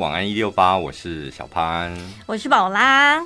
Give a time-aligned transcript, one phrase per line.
[0.00, 1.96] 晚安一六八，我是小潘，
[2.26, 3.24] 我是宝拉。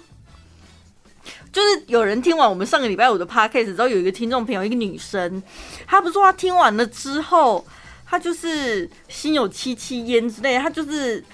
[1.50, 5.42] 就是有人听完我们上个礼拜五的 podcast 之后，有一个听众朋友，一个女生，
[5.86, 7.66] 她不是说她听完了之后，
[8.04, 11.24] 她就是心有戚戚焉之类，她就是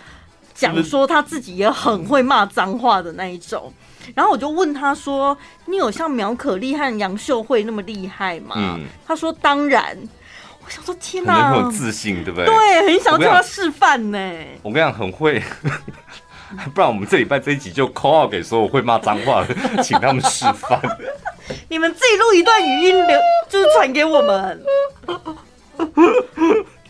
[0.54, 3.72] 讲说她自己也很会骂脏话的那一种。
[4.14, 9.98] 然后我就问她说：“你有像苗可丽和杨秀慧那么厉害吗？”嗯，她说：“当然。”
[10.64, 12.46] 我想说，天哪，很有自信，对不对？
[12.46, 14.18] 对，很想叫他示范呢。
[14.62, 15.42] 我跟你讲，很会，
[16.74, 19.54] 不然我们这礼拜这一集就 call out 给所有会骂脏话的，
[19.84, 20.80] 请他们示范。
[21.68, 24.62] 你们自己录一段语音留，就是传给我们，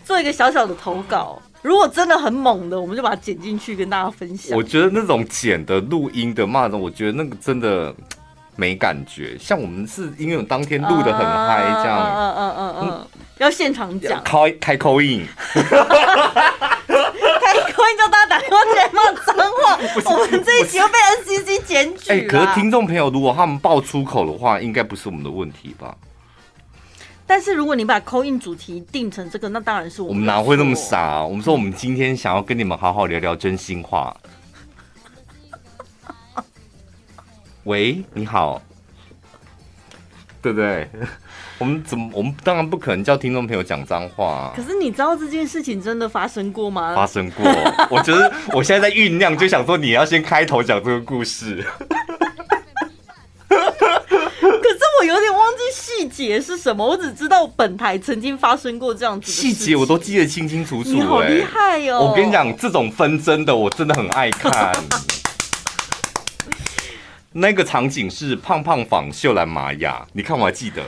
[0.04, 1.42] 做一个小小的投稿。
[1.60, 4.56] 如果真的很猛的，我们就把它剪进去跟大家分享。
[4.56, 7.92] 我觉得那种剪的录音的骂的，我觉得那个真的。
[8.56, 13.06] 没感觉，像我们是因为我当天录得很嗨，这样，嗯嗯嗯嗯，
[13.38, 15.62] 要现场讲，开开口音开
[17.72, 19.78] call in 叫大家打电话进来骂脏话，
[20.14, 22.10] 我们这一集又被 NCC 检举。
[22.10, 25.94] 哎，可是听众朋友如果他们爆粗口的话，应该不是我们的问题吧？
[27.26, 30.14] 但是如果你把 call in 主题定成这个，那当然是我们。
[30.14, 31.24] 我们哪会那么傻啊？
[31.24, 34.14] 我们说我们今天想要跟你们好好聊聊真心话。
[37.64, 38.60] 喂，你好，
[40.42, 40.88] 对不对？
[41.58, 42.10] 我们怎么？
[42.12, 44.52] 我们当然不可能叫听众朋友讲脏话啊。
[44.54, 46.94] 可是你知道这件事情真的发生过吗？
[46.94, 47.44] 发生过，
[47.90, 51.64] 我觉得我现在在酝酿，就想说你要先开头讲这个故事。
[53.48, 59.32] 可是我有点忘记细节是什么，我只知道本台曾经发生过这样子的。
[59.32, 60.90] 细节我都记得清清楚楚。
[60.90, 62.08] 你好厉害哦！
[62.10, 64.74] 我跟你讲，这种纷争的我真的很爱看。
[67.36, 70.84] 那个场景是胖胖仿秀兰玛雅，你看我还记得。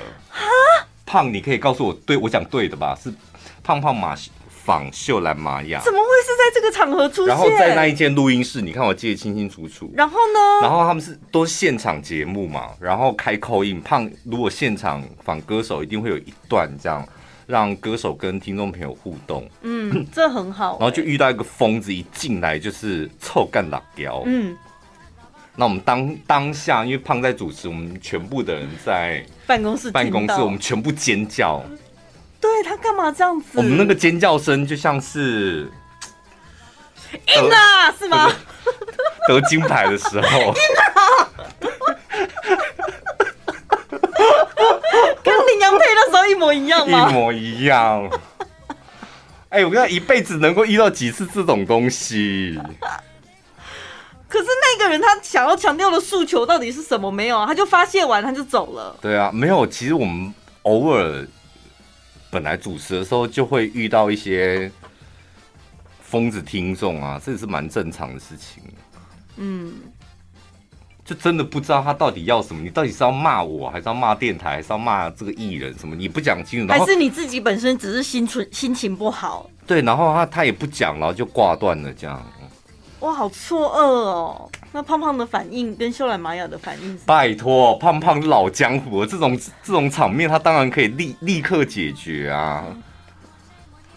[1.04, 2.96] 胖，你可以告诉我，对我讲对的吧？
[3.02, 3.12] 是
[3.64, 4.14] 胖胖马
[4.48, 5.80] 仿秀兰玛雅。
[5.84, 7.28] 怎么会是在这个场合出现？
[7.28, 9.90] 然后在那一间录音室，你看我记得清清楚楚。
[9.96, 10.62] 然后呢？
[10.62, 13.80] 然后他们是都是现场节目嘛，然后开 call in。
[13.80, 17.04] 胖如果现场仿歌手，一定会有一段这样，
[17.46, 19.48] 让歌手跟听众朋友互动。
[19.62, 20.78] 嗯，这很好、欸。
[20.78, 24.22] 然后就遇到一个疯子，一进来就是臭干辣椒。
[24.26, 24.56] 嗯。
[25.56, 31.64] 那我们当当下，因为胖在主持，我们全部的人在办公室，办公室我们全部尖叫。
[32.38, 33.46] 对，他干嘛这样子？
[33.54, 35.70] 我们那个尖叫声就像是
[37.34, 38.30] 赢了，是吗？
[39.26, 40.54] 得金牌的时候，
[45.24, 47.08] 跟领洋配的时候一模一样吗？
[47.08, 48.10] 一模一样。
[49.48, 52.60] 哎，我跟他一辈子能够遇到几次这种东西？
[54.36, 54.48] 可是
[54.78, 57.10] 那个人他想要强调的诉求到底是什么？
[57.10, 58.94] 没有啊，他就发泄完他就走了。
[59.00, 59.66] 对啊，没有。
[59.66, 60.32] 其实我们
[60.62, 61.26] 偶尔
[62.30, 64.70] 本来主持的时候就会遇到一些
[66.02, 68.62] 疯子听众啊，这也是蛮正常的事情。
[69.36, 69.72] 嗯，
[71.02, 72.62] 就真的不知道他到底要什么？
[72.62, 75.74] 你到底是要骂我，还是要骂电台，还是要骂这个艺人？
[75.78, 75.96] 什么？
[75.96, 79.48] 你不讲清楚，还是你自己本身只是心存心情不好？
[79.66, 82.22] 对，然后他他也不讲，然后就挂断了这样。
[83.06, 84.50] 哇，好错愕哦！
[84.72, 92.64] 那胖胖的反应跟秀兰玛雅的反应，拜托，胖胖老江湖，这种这种场面，他当然可以立立刻解决啊。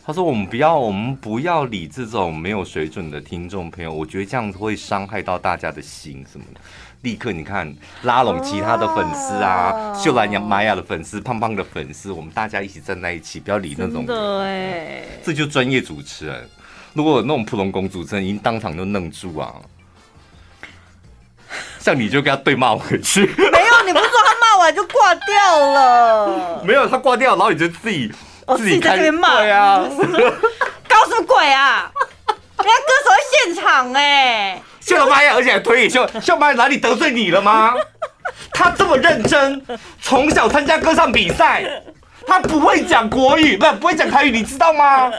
[0.06, 6.62] 他说：“我们不要，我们不要理这种没有水准的听众朋友，我觉得这样子会伤害到大家的心什么的。”
[7.02, 14.14] 立刻，你看拉拢其他的粉丝啊，秀兰玛雅的粉丝，胖胖的粉丝，我们大家一起站在一起，不要理那种的。
[14.14, 16.48] 对，这就专业主持人。
[16.94, 19.54] 如果有那种普通公主，真的已经当场就愣住啊！
[21.80, 23.26] 像你就跟他对骂回去。
[23.26, 26.62] 没有，你不是说他骂完就挂掉了？
[26.66, 28.12] 没有，他挂掉，然后你就自己、
[28.46, 29.38] 哦、自己在那边骂。
[29.38, 29.80] 对啊，
[30.88, 31.92] 搞什么鬼啊？
[32.28, 34.64] 人家歌手在现场哎、欸！
[34.82, 37.74] 秀兰玛雅，而且还推你秀秀玛雅哪里得罪你了吗？
[38.54, 39.62] 他这么认真，
[40.02, 41.64] 从小参加歌唱比赛，
[42.28, 45.12] 他不会讲国语，不不会讲台语，你知道吗？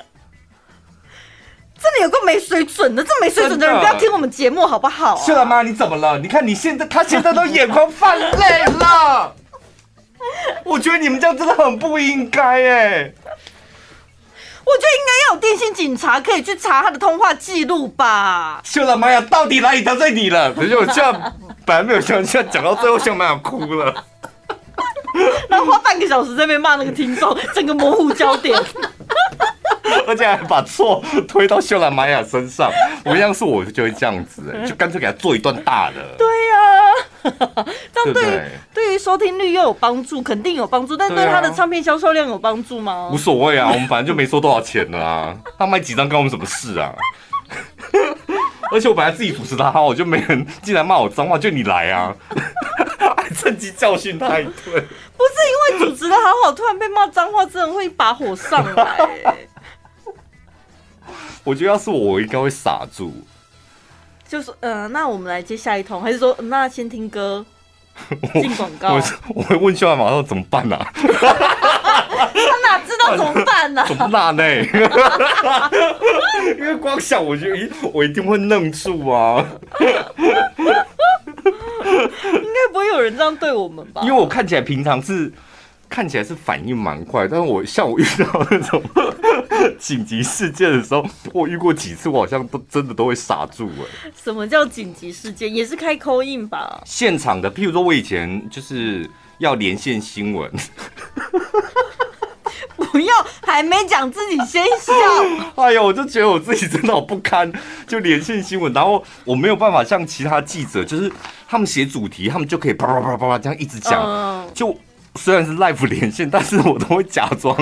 [1.82, 5.16] 真的有个没水准的，这没水准的人不要听我们节目好不好？
[5.16, 6.18] 秀兰妈，你怎么了？
[6.18, 9.34] 你看你现在，他现在都眼眶泛泪了。
[10.64, 13.12] 我觉得你们这样真的很不应该哎。
[14.62, 18.60] 我觉得应该要有电信警察可以去查他的通话记录吧。
[18.62, 20.52] 秀兰妈呀，到底哪里得罪你了？
[20.52, 21.34] 可是我这样
[21.64, 24.04] 本来没有想，现在讲到最后，秀兰妈要哭了。
[25.48, 28.62] 然后花半个小时在那边骂那个听众，整个模糊焦点。
[30.10, 32.68] 而且还把错推到秀兰玛雅身上，
[33.04, 36.16] 我要是我就会这样子， 就干脆给他做一段大的。
[36.18, 36.58] 对呀、
[37.22, 37.64] 啊，
[37.94, 38.40] 这样对于
[38.74, 43.08] 对于收听率又有帮助，肯定有帮助，但对他的唱片销售量有帮助吗？
[43.12, 46.92] 无所谓啊， 我们反正就没收多少钱了啊，他卖几张关我们什么事啊？
[48.72, 52.12] 而且我本来自己主持的好，我就没人进来骂我脏话，就你来啊，
[53.16, 54.52] 还趁机教训他一顿。
[55.16, 59.10] 不是因为主持的好好，突然被骂脏话，真的会一把火上来。
[61.44, 63.12] 我觉得要是我，我应该会傻住。
[64.28, 67.44] 就是，嗯、呃，那我们来接下一通，还是说，那先听歌
[68.34, 68.94] 进广告？
[68.94, 69.02] 我
[69.34, 70.86] 我会问秀马上怎么办呢、啊？
[70.94, 71.02] 他
[72.62, 73.86] 哪知道怎么办呢、啊？
[73.88, 74.44] 怎么办呢？
[76.58, 79.44] 因为光想我就一我一定会愣住啊！
[79.80, 79.86] 应
[82.24, 84.02] 该不会有人这样对我们吧？
[84.04, 85.32] 因为我看起来平常是。
[85.90, 88.80] 看起来是反应蛮快，但是我像我遇到那种
[89.76, 91.04] 紧急事件的时候，
[91.34, 94.10] 我遇过几次，我好像都真的都会傻住哎。
[94.22, 95.52] 什么叫紧急事件？
[95.52, 96.80] 也是开 call in 吧？
[96.86, 100.48] 现场的，譬如说我以前就是要连线新闻，
[102.92, 104.92] 不要还没讲自己先笑。
[105.56, 107.52] 哎呀，我就觉得我自己真的好不堪，
[107.88, 111.10] 就连线新闻，然后我没有办法像其他记者，就是
[111.48, 114.78] 他们写主题，他们就可以啪啪啪啪啪这样一直讲，就。
[115.16, 117.54] 虽然是 live 连线，但是我都会假装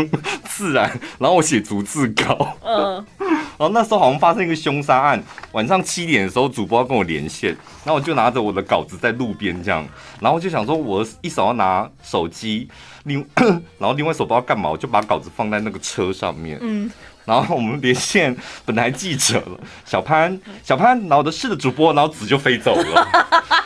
[0.44, 2.56] 自然，然后我写逐字稿。
[2.62, 5.22] 嗯， 然后那时候好像发生一个凶杀案，
[5.52, 7.50] 晚上七点的时候，主播要跟我连线，
[7.84, 9.86] 然后我就拿着我的稿子在路边这样，
[10.20, 12.68] 然后就想说，我一手要拿手机，
[13.04, 13.26] 另
[13.78, 16.58] 然后另外一手不知道干嘛，我就把稿子放在那个车上面。
[16.60, 16.90] 嗯，
[17.24, 18.36] 然后我们连线
[18.66, 23.08] 本来记者了，小潘，小潘，然后我的是的主播，然后纸就飞走了。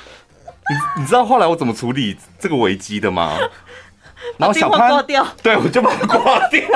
[0.70, 3.37] 你你知道后来我怎么处理这个危机的吗？
[4.38, 6.62] 然后小潘挂掉，对，我就把它挂掉。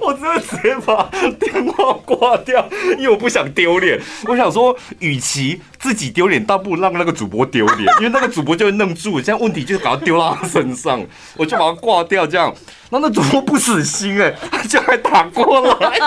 [0.00, 1.08] 我真的直接把
[1.38, 2.66] 电话挂掉，
[2.96, 4.00] 因为我不想丢脸。
[4.26, 11.04] 我想说，与其自己丢脸，倒不如让那个主播丢脸，因为那个主播就会愣住，现在问题就是把它丢到他身上。
[11.36, 12.54] 我就把它挂掉，这样。
[12.90, 15.66] 然后那主播不死心哎，他就还打过来，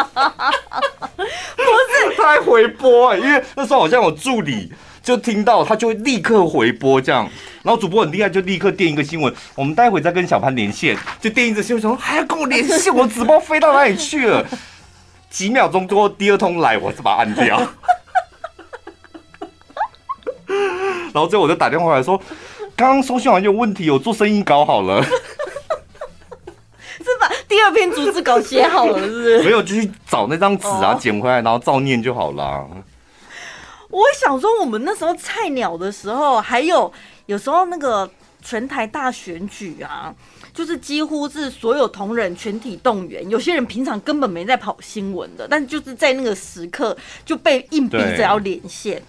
[1.56, 4.72] 不是，他还回拨哎，因为那时候好像我助理。
[5.06, 7.30] 就听到他就会立刻回拨这样，
[7.62, 9.32] 然后主播很厉害，就立刻垫一个新闻。
[9.54, 14.44] 我们待会再跟小潘连线，就垫一个新闻，说还要跟我连线，我纸包飞到哪里去了？
[15.30, 17.62] 几秒钟之后，第二通来，我是把它按掉。
[21.14, 22.20] 然后最后我就打电话来说，
[22.76, 25.12] 刚刚收讯完有问题，我做生意搞好了， 是
[27.22, 29.44] 把第二篇逐字稿写好了，是不是？
[29.44, 32.68] 没有，就去找那张纸啊，捡回来，然后照念就好了。
[33.96, 36.92] 我想说，我们那时候菜鸟的时候，还有
[37.28, 38.10] 有时候那个
[38.42, 40.14] 全台大选举啊，
[40.54, 43.28] 就是几乎是所有同仁全体动员。
[43.30, 49.02] 有些人平常根本没在跑新闻的，但就是在那个时刻就被硬逼着要连线。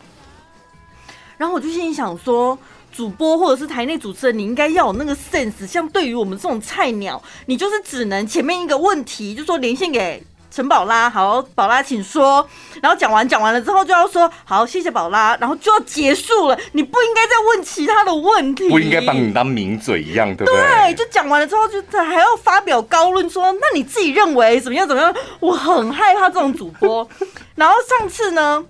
[1.37, 2.57] 然后我就心里想说，
[2.93, 5.67] 主播或者是台内主持人，你应该要有那个 sense。
[5.67, 10.23] 像对于我们这种菜鸟，你就是只能前面一个问题就说连线给。
[10.51, 12.47] 陈宝拉，好，宝拉，请说。
[12.83, 16.59] 然后讲完，讲完了之后就要说好，谢谢宝拉，然后就要结束了。
[16.73, 20.61] 你不应该再问其他的问题，不应该把你当名嘴一样，对不对？
[20.61, 24.87] 对，就讲完了之后，就还要发表高论，说那你自己认为怎么样？
[24.87, 25.15] 怎么样？
[25.41, 27.07] 我很害怕这种主播。
[27.55, 28.65] 然后上次呢，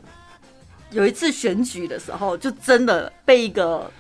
[0.91, 3.91] 有一次选举的时候，就真的被一个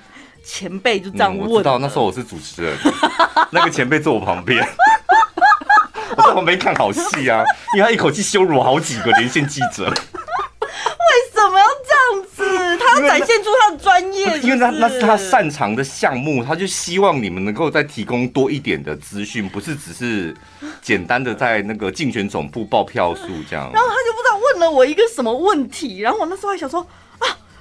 [0.44, 1.50] 前辈就这样问、嗯。
[1.50, 2.76] 我知道那时候我是主持人，
[3.50, 4.66] 那个前辈坐我旁边。
[6.16, 7.44] 我在旁边看好戏啊，
[7.76, 9.84] 因为他一口气羞辱好几个连线记者。
[9.88, 12.78] 为什么要这样子？
[12.78, 20.34] 他要展现出他的专业，因为那那是他擅长的项目，他就希望你们能够再提供多一点的资讯，不是只是
[20.82, 23.70] 简单的在那个竞选总部报票数这样。
[23.72, 26.86] 然后他就不知道问了我一个什么问题，然后我那时候还想说。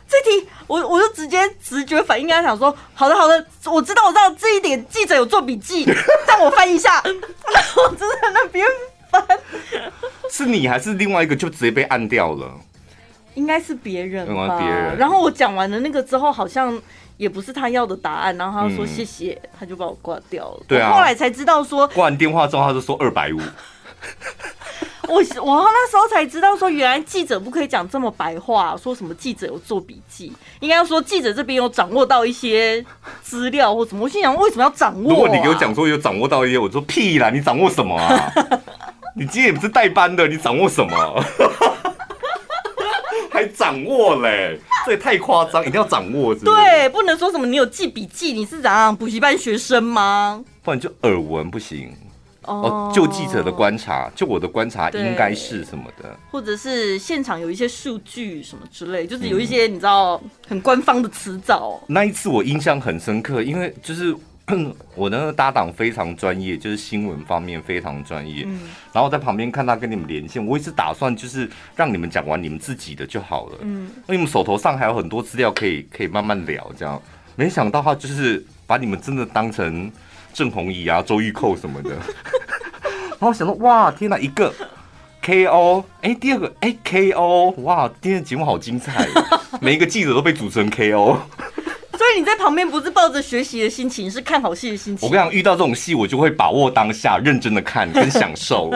[0.07, 5.83] 这题我我就直接直觉反应，跟他想说，好的好的，我知道我知道这一点记者有做笔记，
[6.27, 8.65] 让我翻一下，我就在那边
[9.09, 9.25] 翻。
[10.29, 12.51] 是你还是另外一个就直接被按掉了？
[13.33, 14.97] 应该是别人吧，别人。
[14.97, 16.79] 然后我讲完了那个之后，好像
[17.17, 20.63] 也不是他要的答案，然后他就说谢谢，嗯、他就把我挂掉了。
[20.67, 23.39] 对啊，后来才知道说挂完电话之后，他就说二百五。
[25.15, 32.86] 我我那时候才知道说，原来记者不可以讲这么白话，说什么记者有做笔记，应该要说记者这边有掌握到一些
[33.22, 34.03] 资料或什么。
[34.03, 35.13] 我心想，为什么要掌握啊？
[35.13, 38.29] 如果你给我讲说有掌握到一些，我说屁啦，你掌握什么啊？
[39.15, 41.24] 你今天也不是代班的，你掌握什么？
[43.31, 44.60] 还掌握嘞？
[44.86, 46.57] 这也太夸张，一定要掌握是不是？
[46.57, 50.43] 对，不能说什么你有记笔记，你是怎样补习班学生吗？
[50.62, 51.93] 不然就耳闻不行。
[52.48, 61.80] 哦，就记者的观察，就我的观察应该是什么的，或者是现场有一些数据什么之类，就是有一些你知道很官方的词藻。
[61.88, 64.16] 那一次我印象很深刻，因为就是
[64.96, 68.44] 我的那个搭档非常专业，就是新闻方面非常专业。
[68.46, 68.60] 嗯，
[68.94, 73.58] 然后在旁边看他跟你们连线，我一直打算就是让你们讲完你们自己的就好了。
[73.62, 77.02] 嗯，因为你们手头上还有很多资料可以可以慢慢聊，这样。
[77.36, 79.92] 没想到他就是把你们真的当成
[80.36, 81.92] 郑弘仪啊、周玉蔻什么的。
[83.18, 84.54] 然后想说，哇，天哪，一个
[85.24, 89.08] KO，哎，第二个哎 KO，哇，今天的节目好精彩，
[89.62, 91.18] 每一个记者都被组成 KO。
[91.98, 95.08] 所以你在旁边不是抱着学习的心情，是看好戏的心情。
[95.08, 98.70] 我跟你讲，遇到这种戏，我就会把握当下，认真的看跟享受。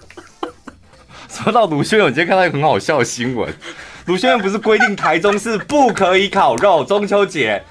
[1.30, 3.50] 说到卢轩，我今天看到一个很好笑的新闻，
[4.04, 7.64] 卢轩不是规定台中是不可以烤肉，中秋节。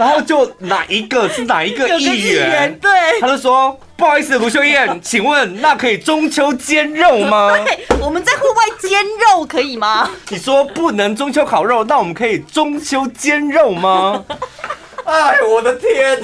[0.00, 2.74] 然后就哪一个是哪一个议员？
[2.80, 2.90] 对，
[3.20, 7.52] 他就说不好意思，卢秀燕，请问那可以中秋煎肉吗？
[7.62, 10.10] 对，我们在户外煎肉可以吗？
[10.30, 14.24] 你说不能中秋烤肉，那我们可以中秋煎肉吗？
[15.04, 16.18] 哎，我的天！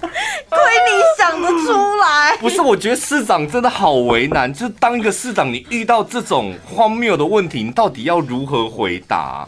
[0.00, 2.34] 亏你想得出来！
[2.38, 4.50] 不是，我觉得市长真的好为难。
[4.50, 9.46] 就是当一个市长，你遇到这种荒谬的问题，你到底要如何回答？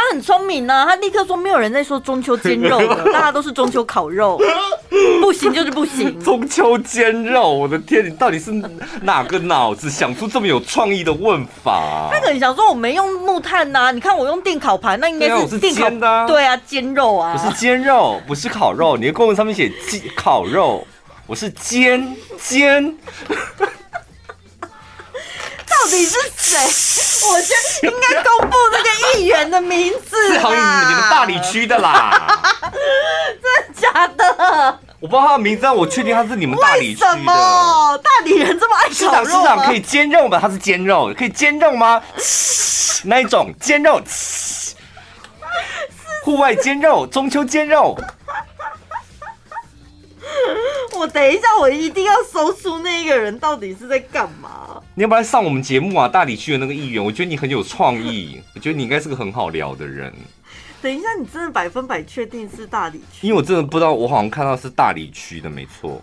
[0.00, 4.40] 他很聪明呢、啊，他立刻说：“没有人在说中秋煎肉的， 大家都是中秋烤肉，
[5.20, 6.18] 不行就是不行。
[6.24, 8.50] ”中秋煎肉，我的天，你到底是
[9.02, 12.08] 哪个脑子想出这么有创意的问法、啊？
[12.10, 18.96] 他可能想说：“我没用木炭呐、啊，你看我用电烤盘，那应该是电烤煎的、啊。”对啊，煎肉啊，不是煎肉，不是烤肉。
[18.96, 19.70] 你的公文上面写
[20.16, 20.86] “烤肉”，
[21.28, 22.96] 我是煎煎。
[25.68, 26.58] 到底是谁？
[27.28, 30.32] 我觉得应该公布那个议员的名字。
[30.32, 32.38] 是好你们大理区的啦，
[33.42, 34.78] 真的假的？
[35.00, 37.06] 我不知道他的名字，但我确定他是你们大理区的。
[37.08, 38.88] 为什么大理人这么爱？
[38.90, 40.38] 市长，市长可以煎肉吗？
[40.40, 42.02] 他是煎肉，可以煎肉吗？
[43.04, 44.00] 那一种煎肉？
[46.22, 47.98] 户外煎肉，中秋煎肉。
[50.92, 54.82] 我等一下，我一定要搜出那个人到底是在干嘛。
[55.00, 56.06] 你要不要来上我们节目啊？
[56.06, 60.12] 大理区的那个议员，我觉得你很有创意， 我觉得你应该是个很好聊的人。
[60.82, 63.26] 等一下，你真的百分百确定是大理区？
[63.26, 66.02] 因为我真的不知道，我好像看到是大理区的，没错。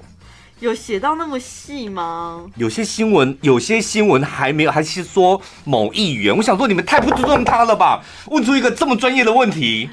[0.60, 2.50] 有写到那么细吗？
[2.56, 6.36] 有些新闻，有些新闻还没有，还是说某议员。
[6.36, 8.04] 我想说，你们太不尊重他了吧？
[8.28, 9.88] 问出一个这么专业的问题，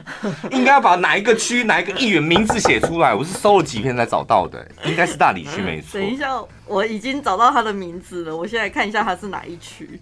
[0.51, 3.15] 应该要把哪一个区、哪一个议员名字写出来。
[3.15, 6.01] 我是搜了几篇才找到的，应该是大理区没错。
[6.01, 6.31] 等一下，
[6.67, 10.01] 我已经找到他的名字了，我现在看一下他是哪一区。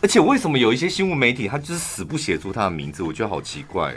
[0.00, 3.04] 而且为什么有一些新闻媒体他就是死不写出他的名字？
[3.04, 3.94] 我觉得好奇怪，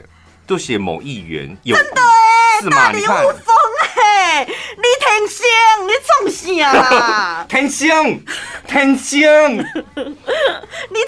[0.47, 1.75] 就写某议员有。
[1.75, 2.77] 真的哎，是吗？
[2.77, 3.55] 大里雾峰
[3.97, 5.45] 哎，你天星，
[5.87, 7.45] 你创啥？
[7.49, 7.89] 天星，
[8.67, 9.19] 天星，
[9.57, 10.07] 你天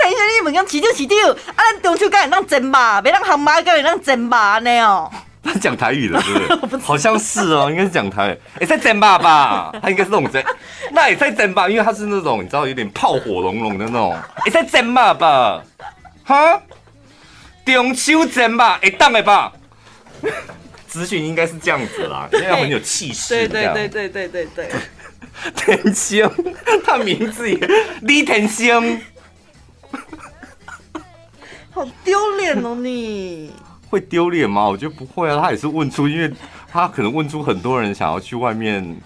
[0.10, 1.18] 星，你问讲市长市长，
[1.56, 3.02] 啊，咱中秋该会当蒸吧？
[3.02, 4.60] 别让蛤蟆该会当蒸吧？
[4.60, 5.10] 呢哦。
[5.42, 6.78] 他讲台语了，是不是？
[6.86, 8.38] 好像是哦，应该是讲台语。
[8.60, 9.72] 哎，在蒸吧吧？
[9.82, 10.44] 他应该是那种蒸，
[10.92, 11.68] 那也在蒸吧？
[11.70, 14.16] 因为他是那种你知道有点炮火隆隆的那种。
[14.46, 15.64] 哎，在蒸吧吧？
[16.26, 16.62] 哈？
[17.74, 18.80] 中秋节吧？
[18.82, 19.54] 哎，当的吧？
[20.88, 23.48] 资讯应该是这样子啦， 因为很有气势。
[23.48, 24.70] 对对对对对对对。
[25.56, 26.30] 天星，
[26.84, 27.58] 他名字也
[28.02, 29.00] 李天星，
[31.72, 32.76] 好丢脸哦！
[32.76, 33.50] 你
[33.90, 34.68] 会丢脸吗？
[34.68, 36.30] 我觉得不会啊，他也是问出，因为
[36.70, 39.00] 他可能问出很多人想要去外面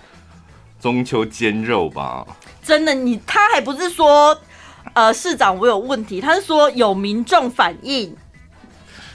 [0.81, 2.25] 中秋煎肉吧。
[2.63, 4.35] 真的，你他还不是说
[4.93, 8.15] 呃市长我有问题，他是说有民众反映，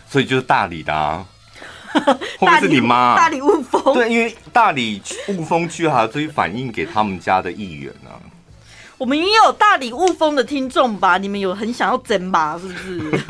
[0.08, 1.24] 所以就是大理的啊。
[1.88, 2.02] 会
[2.38, 3.16] 不会是你妈？
[3.16, 8.20] 大理雾峰对，因为大理雾峰区还要追反映给他们家的议员呢、啊。
[8.98, 11.16] 我们也有大理雾峰的听众吧？
[11.16, 12.60] 你们有很想要争吧？
[12.60, 13.24] 是不是？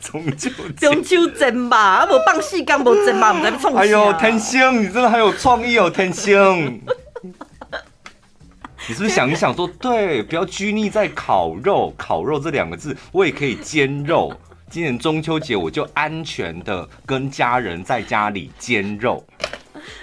[0.00, 2.06] 中秋中秋争吧？
[2.06, 3.28] 无放戏刚不争吧？
[3.28, 3.76] 我们在冲。
[3.76, 6.80] 哎呦，天星，你真的很有创意哦，天星。
[8.88, 14.32] 你是不是想一想说，对，不要拘泥在烤肉，烤肉这两个字，我也可以煎肉。
[14.72, 19.22] 今年中秋节，我就安全的跟家人在家里煎肉，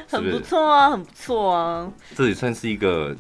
[0.08, 1.92] 很不错啊，很不错啊。
[2.16, 3.18] 这也算是一个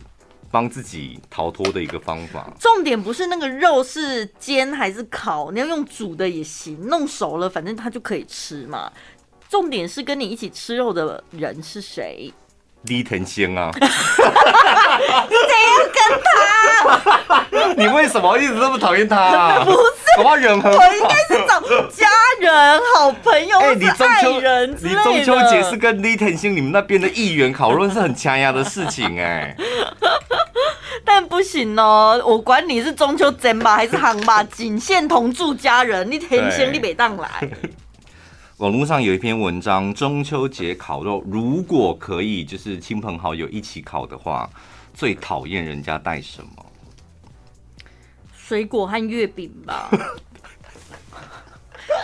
[0.52, 2.54] 帮自己逃脱的一个方法。
[2.60, 8.92] 重点不是那个肉是煎还是烤，你要用煮的也行，弄熟了反正它就可以吃嘛。
[9.50, 12.32] 重点是跟你一起吃肉的人是谁？
[12.84, 13.72] 李天星啊！
[13.74, 13.90] 你怎
[15.66, 17.46] 样跟他？
[17.76, 19.64] 你为什么一直这么讨厌他啊？
[19.64, 22.08] 不是，我人很好，我应该是找家
[22.40, 24.42] 人、好朋友、欸、你中秋。
[24.82, 29.58] 你中秋节是跟李天星你们那边的议员讨论是很强压的事情哎、欸。
[31.06, 36.10] 但不行哦，我管你是中秋节吧还是行吧，仅限同住家人。
[36.10, 37.30] 你天星你别当来。
[38.60, 44.50] 网络上有一篇文章，中秋节烤肉，如果可以，就是亲朋好友一起烤的话，
[44.94, 46.66] 最讨厌人家带什么？
[48.36, 49.90] 水果和月饼吧。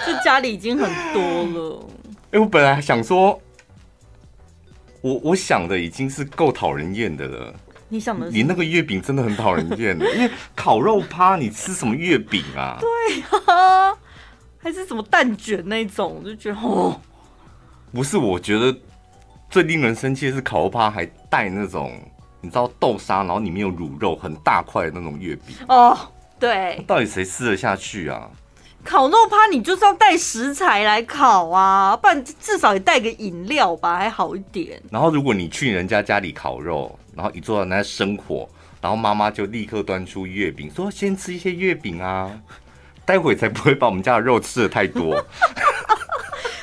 [0.06, 1.86] 这家里已经很多了。
[2.28, 3.38] 哎、欸，我本来想说，
[5.02, 7.54] 我我想的已经是够讨人厌的了。
[7.90, 8.30] 你想的？
[8.30, 12.78] 你那个月饼真的很讨人厌，因为烤肉趴，你吃什么月饼啊？
[12.82, 12.88] 对
[13.54, 13.94] 啊，
[14.66, 17.00] 还是什么蛋卷那种，就觉得哦，
[17.94, 18.76] 不是，我觉得
[19.48, 22.02] 最令人生气的是烤肉趴还带那种，
[22.42, 25.96] 你知道豆沙，然后里面有卤肉，很大块的那种月饼哦。
[26.40, 28.28] 对，到底谁吃得下去啊？
[28.84, 34.82] 烤肉趴，你就是要带食材来烤啊，不然至少也带个饮料吧，还好一点。
[34.90, 38.50] 然后如果你去人家家里烤肉，然后一坐在那生火，
[38.82, 42.32] 然后妈妈就立刻端出月饼，说先吃一些月饼啊，
[43.06, 45.16] 待会才不会把我们家的肉吃的太多。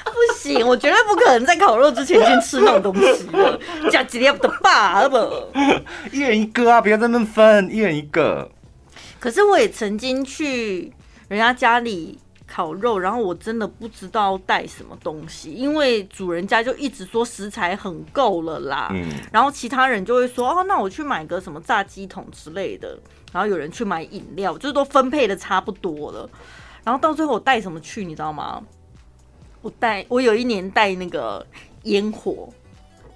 [0.04, 5.48] 不行，我绝对不可能在烤肉之前先吃那种东西的，加几粒的爸爸，
[6.10, 8.50] 一人一个啊，不要在那分，一人一个。
[9.18, 10.92] 可是我也曾经去。
[11.28, 18.90] 人家家里烤肉，然后我真的不知道带什么东西，因为主人家就一直说食材很够了啦。
[18.92, 22.98] 嗯，然后其他人就会说哦，那我去买个什么炸鸡桶之类的。
[23.32, 26.28] 然后有人去买饮料，就是都分配的差不多了。
[26.84, 28.62] 然后到最后我带什么去，你知道吗？
[29.62, 31.46] 我带我有一年带那个
[31.84, 32.48] 烟火，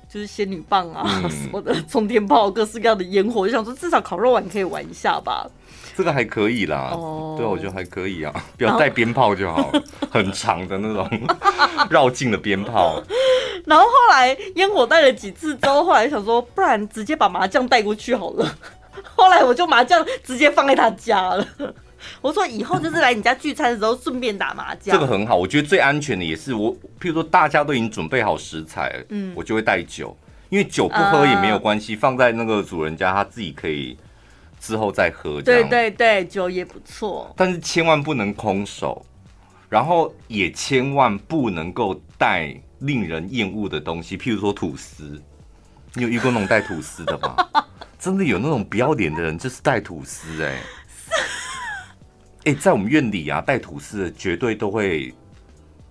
[0.08, 5.44] 就是仙女棒啊什么的，冲天炮，各式各样的烟火，我就想说至少烤肉完可以玩一下吧。
[5.96, 7.38] 这个还可以啦，oh.
[7.38, 9.72] 对，我觉得还可以啊，不要带鞭炮就好，
[10.10, 11.08] 很长的那种
[11.90, 13.02] 绕境的鞭炮。
[13.64, 18.54] 然后后来烟火带了几次之后，后来想说，不然直接把麻将带过去好了。
[19.14, 21.46] 后来我就麻将直接放在他家了。
[22.20, 24.94] 我说以后就是来你家聚餐的时候顺便打麻将。
[24.94, 30.16] 这个很好，我觉得最安全的也是我，譬如说大家都已经准备好食材，嗯，我就会带酒，
[30.48, 31.98] 因为酒不喝也没有关系，uh.
[31.98, 33.96] 放在那个主人家他自己可以。
[34.58, 39.04] 之后再喝，对对对，酒也不错，但是千万不能空手，
[39.68, 45.20] 然后也千万不能够带令人厌恶的东西，譬如说吐司。
[45.96, 47.34] 你有遇过那种带吐司的吗？
[47.98, 50.62] 真的有那种不要脸的人，就是带吐司哎、欸！
[52.44, 55.12] 哎、欸， 在我们院里啊，带吐司的绝对都会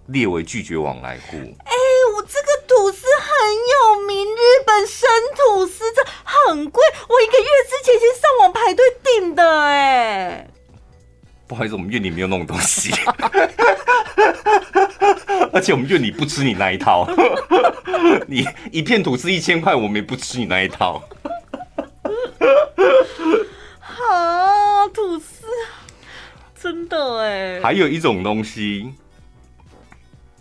[0.07, 1.37] 列为拒绝往来户。
[1.37, 2.55] 哎、欸，我这个。
[2.67, 10.47] 吐司很有名，日本生吐司这很贵，我一个月之前先上网排队订的哎。
[11.47, 12.91] 不好意思，我们院里没有那种东西，
[15.53, 17.07] 而且我们院里不吃你那一套。
[18.27, 21.03] 你一片吐司一千块，我们也不吃你那一套。
[23.79, 25.45] 好，吐司
[26.59, 27.61] 真的哎。
[27.61, 28.91] 还有一种东西，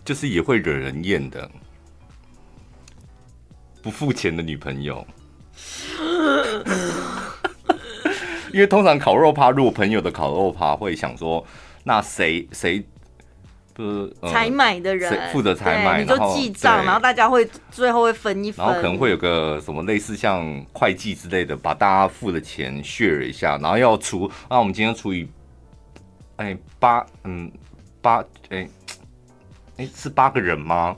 [0.03, 1.49] 就是也会惹人厌的。
[3.81, 5.05] 不付钱的女朋友，
[8.53, 11.45] 因为通常烤肉趴，如果朋友的烤肉趴会想说，
[11.83, 12.83] 那谁谁
[13.73, 25.27] 不是采买的人负责采买，你就记账，然后大家会最后会分一分，然后可能会有个什么类似像会计之类的，把大家付的钱 share 一下，然后要除，那我们今天除以
[26.37, 27.51] 哎八嗯
[28.01, 28.67] 八哎
[29.77, 30.95] 哎是八个人吗？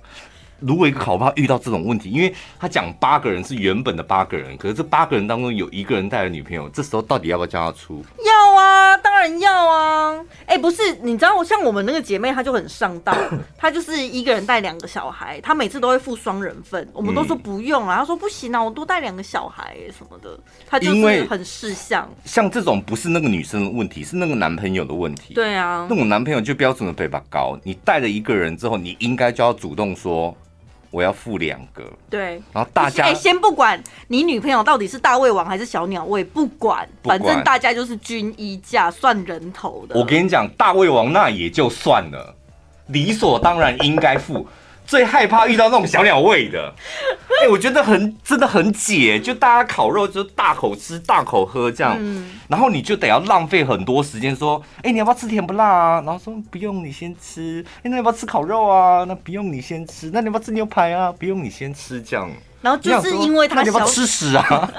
[0.59, 8.03] 如果一个烤趴遇到这种问题，因为他讲八个人是原本的八个人，可是这八个人当中有一个人带了女朋友，这时候到底要不要叫他出？
[8.25, 10.17] 要啊，当然要啊。
[10.45, 13.13] 哎、欸，不是，你知道，像我们那个姐妹，她就很上道，
[13.57, 22.09] 她就是一个人带两个小孩，她每次都会付双人份，我们都说不用啊，她说不行啊，我多带两个小孩什么的，她就是很识相。
[22.25, 25.33] 像这种不是那个女生的问题，是那个男朋友的问题。
[25.33, 30.35] 对啊，那种男朋友就标准的背把高，你带了一个人之后，你应该就要主动说。
[30.97, 39.95] 我要付两个，对，然后大家哎，先不管你女朋友到底是大胃王还是小鸟胃，不管，反正大家就是均一价算人头的。
[39.95, 42.33] 我跟你讲，大胃王那也就算了，
[42.87, 44.47] 理所当然应该付。
[44.87, 46.73] 最害怕遇到那种小鸟胃的，
[47.41, 56.01] 哎、欸，我觉得很真的很解，就大家烤肉就大口吃大口喝这样，嗯、然后你就得要浪费很多时间说，哎、欸，你要不要吃甜不辣啊？
[56.05, 57.61] 然后说不用，你先吃。
[57.79, 59.03] 哎、欸，那要不要吃烤肉啊？
[59.05, 60.09] 那不用，你先吃。
[60.13, 61.11] 那你要不要吃牛排啊？
[61.11, 62.31] 不用，你先吃这样。
[62.61, 64.71] 然后就是因为他想你要不要吃屎啊？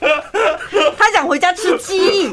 [0.96, 2.30] 他想回家吃鸡。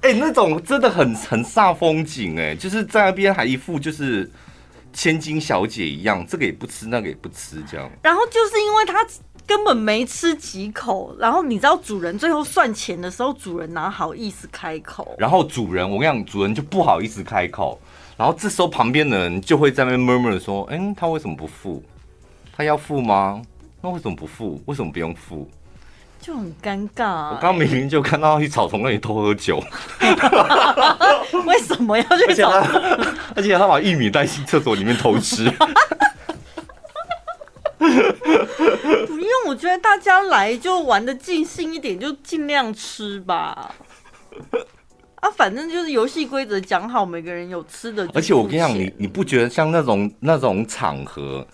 [0.00, 4.30] 哎、欸，那种真的很很煞风景哎、欸，就是在那边还一副就是。
[4.92, 7.90] 千金小姐一样，这个也不吃，那个也不吃，这样。
[8.02, 9.06] 然后就是因为他
[9.46, 15.14] 根本没吃几口，然后你知道主人最后算钱的时候，主人哪好意思开口？
[15.18, 17.80] 然后主人，我跟你讲，主人就不好意思开口，
[18.16, 21.82] 然后这时候旁边的人就会在那边 murmur 说：“哎，他为什么不付？
[22.56, 23.42] 他要付吗？
[23.80, 24.62] 那为什么不付？
[24.66, 25.50] 为什么不用付？”
[26.22, 27.30] 就很尴尬、欸。
[27.34, 29.60] 我刚明明就看到他去草丛那里偷喝酒，
[31.44, 32.80] 为什么要去草丛？
[33.34, 35.50] 而且他把玉米带进厕所里面偷吃。
[37.76, 37.88] 不
[39.18, 43.74] 用，我觉得大家来就玩的尽兴一点，就尽量吃吧。
[45.16, 48.08] 啊，反正就是游戏规则讲好，每个人有吃的。
[48.14, 51.44] 而且我跟你讲，你你不觉得像那种那种场合？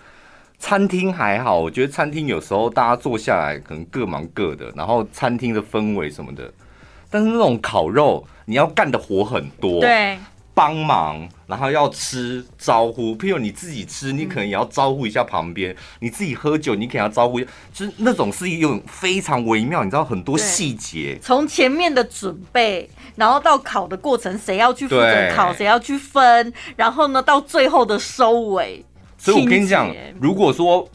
[0.59, 6.53] 餐厅还好，我觉得餐厅有时候大家坐下来可能各忙各的，然后餐厅的氛围什么的。
[7.09, 10.18] 但是那种烤肉，你要干的活很多，对，
[10.53, 13.16] 帮忙，然后要吃招呼。
[13.16, 17.51] 譬如你自己吃，你可能也要招呼一下旁边；嗯、你自己喝酒，你可能要招呼一下。
[17.73, 21.18] 就是那种是一种非常微妙，你知道很多细节。
[21.23, 28.85] 从前面的准备，然后到烤的过程，谁要去负责烤，谁要去分，然后呢，到最后的收尾。
[29.32, 30.88] 所以我跟你讲，如果说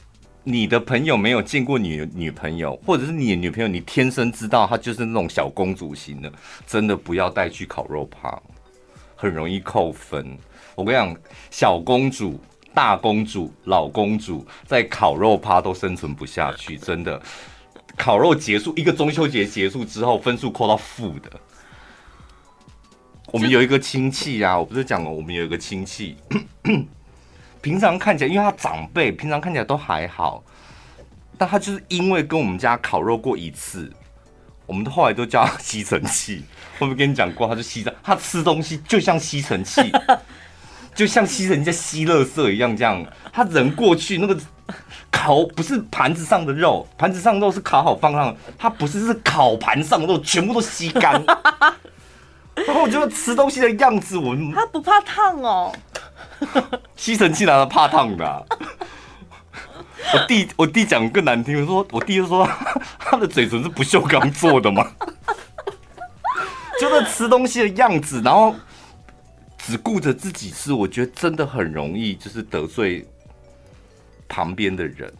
[0.43, 6.31] 你的朋友没有见过你女朋友，或者是你的女朋友，你天生知道她就是那种小公主型的，
[6.65, 8.41] 真的不要带去烤肉趴，
[9.15, 10.37] 很容易扣分。
[10.75, 11.15] 我跟你讲，
[11.51, 12.39] 小公主、
[12.73, 17.21] 大公主、老公主在烤肉趴都生存不下去，真的。
[17.95, 21.31] 烤肉结束，一个中秋节结束之后，分数扣到负的。
[23.27, 26.17] 我们有一个亲戚啊，我不是讲了，我们有一个亲戚。
[27.63, 30.43] 平常看起来，因为他长辈，平常看起来都还好，
[31.37, 33.89] 但他就是因为跟我们家烤肉过一次，
[34.65, 36.43] 我们都后来都叫他吸尘器。
[36.79, 39.81] 我没跟你讲过，他就吸尘，他吃东西就像吸尘器，
[40.93, 43.01] 就像吸尘器在吸垃圾一样，这样。
[43.31, 44.37] 他人过去那个
[45.09, 51.23] 烤不是盘子上的肉，盘子上的肉是烤好放上，他不是是烤盘上的肉，全部都吸干。
[52.67, 55.73] 然后我觉得吃东西的样子，我他不怕烫哦。
[56.95, 58.41] 吸尘器拿来怕烫的、啊。
[60.13, 62.47] 我弟，我弟讲更难听，我说我弟就说
[62.99, 64.85] 他的嘴唇是不锈钢做的吗？
[66.79, 68.53] 就是吃东西的样子，然后
[69.57, 73.07] 只顾着自己吃，我觉得真的很容易就是得罪
[74.27, 75.11] 旁边的人。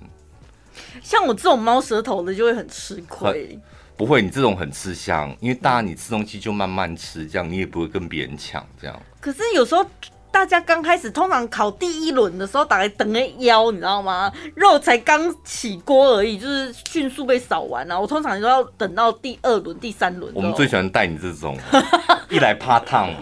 [1.01, 3.57] 像我这种猫舌头的就会很吃亏。
[3.95, 9.01] 不会，你这种很吃香，因为大家你吃东西就慢慢吃，这样你也不会跟别人抢这样。
[9.21, 9.85] 可是有时候。
[10.33, 14.33] 大家刚开始通常考第一轮的时候，大概等个腰，你知道吗？
[14.55, 18.01] 肉才刚起锅而已，就是迅速被扫完了。
[18.01, 20.33] 我通常都要等到第二轮、第三轮。
[20.33, 21.55] 我们最喜欢带你这种，
[22.29, 23.13] 一来怕烫。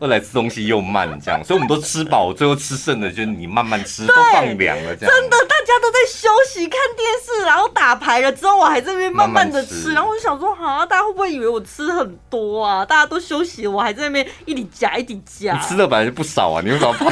[0.00, 5.14] 二来吃东西又慢，这样， 所以我们都吃饱，最后吃剩的就是你慢慢吃，都放凉了，这样。
[5.14, 12.84] 真的，大家都在休息看电视，然后打牌了之后，我还在那边慢慢的吃，吃然后我就想说，啊，大家会不会以为我吃很多啊？
[12.84, 15.54] 大家都休息，我还在那边一直夹一直夹。
[15.54, 17.06] 你吃的本来就不少啊，你为什么怕？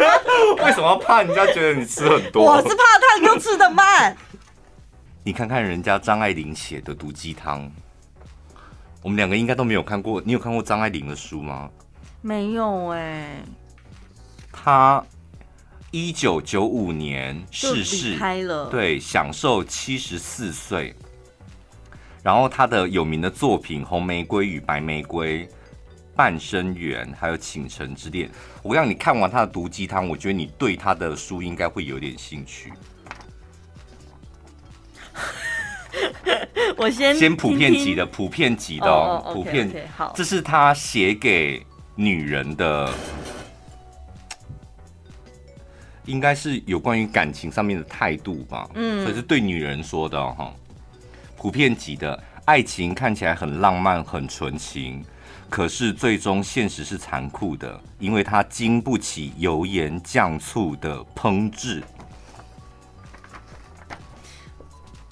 [0.64, 2.44] 为什么要怕人家觉得你吃很多？
[2.44, 4.16] 我是怕他又吃的慢。
[5.24, 7.70] 你看看人家张爱玲写的毒鸡汤，
[9.02, 10.22] 我们两个应该都没有看过。
[10.24, 11.68] 你有看过张爱玲的书吗？
[12.26, 13.44] 没有哎、欸，
[14.50, 15.04] 他
[15.90, 20.94] 一九九五年逝世，开了，对，享受七十四岁。
[22.22, 25.46] 然后他的有名的作品《红玫瑰与白玫瑰》、
[26.16, 28.26] 《半生缘》还有《倾城之恋》，
[28.62, 32.72] 我让你看完他的毒鸡汤，我觉得你对他的书应该会有点兴趣。
[36.78, 41.62] 我先先普遍级的，普遍级的哦，哦普遍 okay, okay, 好，这是他写给。
[41.96, 42.92] 女人的，
[46.06, 50.52] 应该是有关于感情上面的态度吧，嗯，所以是对女人说的哈。
[51.36, 55.04] 普遍级的爱情看起来很浪漫、很纯情，
[55.48, 61.80] 可是最终现实是残酷的，因为它经不起油盐酱醋的烹制。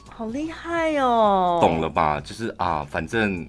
[0.08, 1.58] 好厉害哦！
[1.60, 2.20] 懂了吧？
[2.20, 3.48] 就是啊，反正。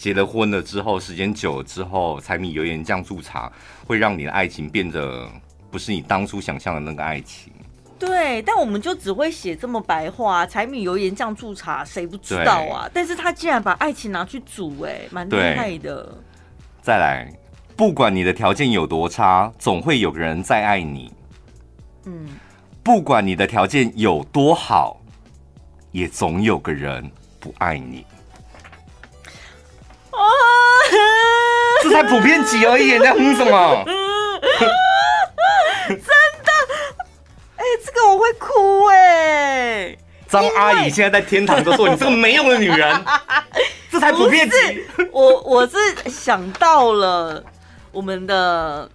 [0.00, 3.52] 结了婚了之后，时间久了之后，柴米油盐酱醋茶
[3.86, 5.30] 会让你的爱情变得
[5.70, 7.52] 不是你当初想象的那个爱情。
[7.98, 12.88] 对，但我们就只会写这么白话，柴米油盐酱醋茶，谁不知道啊？
[12.94, 16.16] 但是他竟然把爱情拿去煮，哎，蛮厉害的。
[16.80, 17.30] 再来，
[17.76, 21.12] 不管你的条件有多差，总会有个人在爱你。
[22.06, 22.26] 嗯，
[22.82, 24.98] 不管你的条件有多好，
[25.92, 28.06] 也总有个人不爱你。
[32.00, 33.84] 才普遍级而已，你在哼什么？
[35.86, 36.50] 真的？
[37.56, 39.98] 哎、欸，这个我会哭哎、欸！
[40.26, 43.04] 张阿姨现在在天堂都说你这个没用的女人，
[43.92, 44.56] 这才普遍级。
[45.12, 45.76] 我我是
[46.08, 47.44] 想到了
[47.92, 48.88] 我们的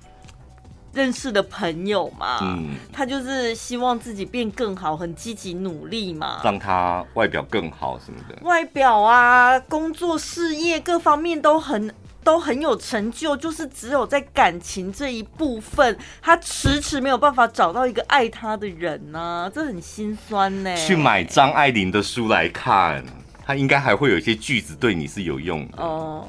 [0.91, 11.93] 认识的朋友嘛，嗯，他就是希望自己变更好，很积极努力嘛，让他外表更好什么的，外表啊，工作事业各方面都很。
[12.25, 20.75] 都很有成就，就是只有在感情这一部分，他迟迟没有办法找到一个爱他的人呢、啊，这很心酸呢。
[20.75, 23.05] 去买张爱玲的书来看，
[23.45, 26.27] 他应该还会有一些句子对你是有用的哦。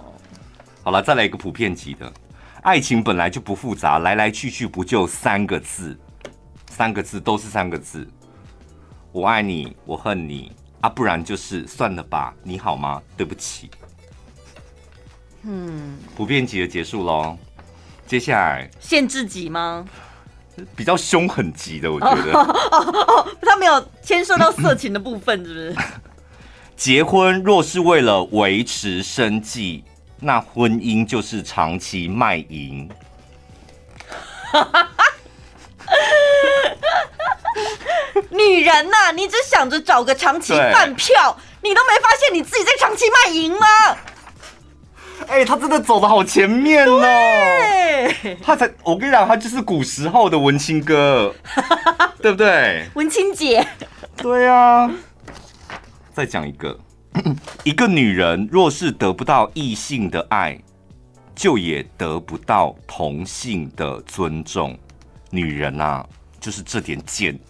[0.85, 2.13] 好了，再来一个普遍级的，
[2.61, 5.99] 爱情本来就不复杂，来来去去不就三个字，
[6.69, 8.07] 三个字都是三个字，
[9.13, 13.01] 我爱你，我恨你啊，不然就是算了吧，你好吗？
[13.17, 13.71] 对不起。
[15.47, 17.39] 嗯，普遍级的结束喽。
[18.07, 19.85] 接下来限制级吗？
[20.75, 22.33] 比较凶狠级的，我觉得。
[22.33, 22.79] 哦哦
[23.09, 25.77] 哦，他没有牵涉到色情的部分，是不是？
[26.77, 29.85] 结婚若是为了维持生计，
[30.21, 32.89] 那婚姻就是长期卖淫。
[38.31, 43.67] 女人呐、啊，你只想着找个长期饭票，你都没发现你自己在长期卖淫吗？
[45.29, 47.01] 哎、欸，他真的走的好前面哦！
[48.43, 51.35] 他才，我跟你讲，他就是古时候的文青哥，
[52.23, 52.87] 对不对？
[52.95, 53.67] 文青姐，
[54.17, 54.91] 对啊。
[56.15, 56.79] 再讲一个，
[57.65, 60.59] 一个女人若是得不到异性的爱，
[61.35, 64.79] 就也得不到同性的尊重。
[65.31, 66.07] 女人啊，
[66.41, 67.39] 就是这点贱。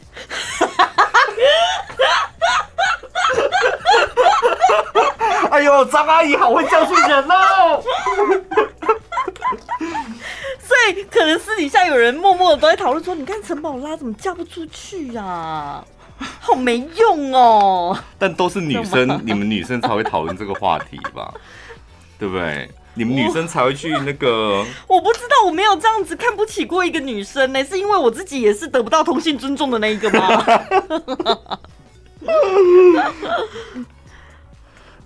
[5.50, 7.83] 哎呦，张阿姨好会教训人哦！
[10.61, 15.85] 所以可能私底下有人默默的都在讨论说：“你看陈宝拉怎么嫁不出去啊？
[16.40, 21.33] 好没用哦！”但都是女生， 你们女生才会讨论这个话题吧？
[22.18, 22.68] 对不对？
[22.94, 24.64] 你们女生才会去那个……
[24.88, 30.44] 我不知道，我没有这样子看不起过一个女生呢，是因为我自己也是得不到同性尊重的那一个吗？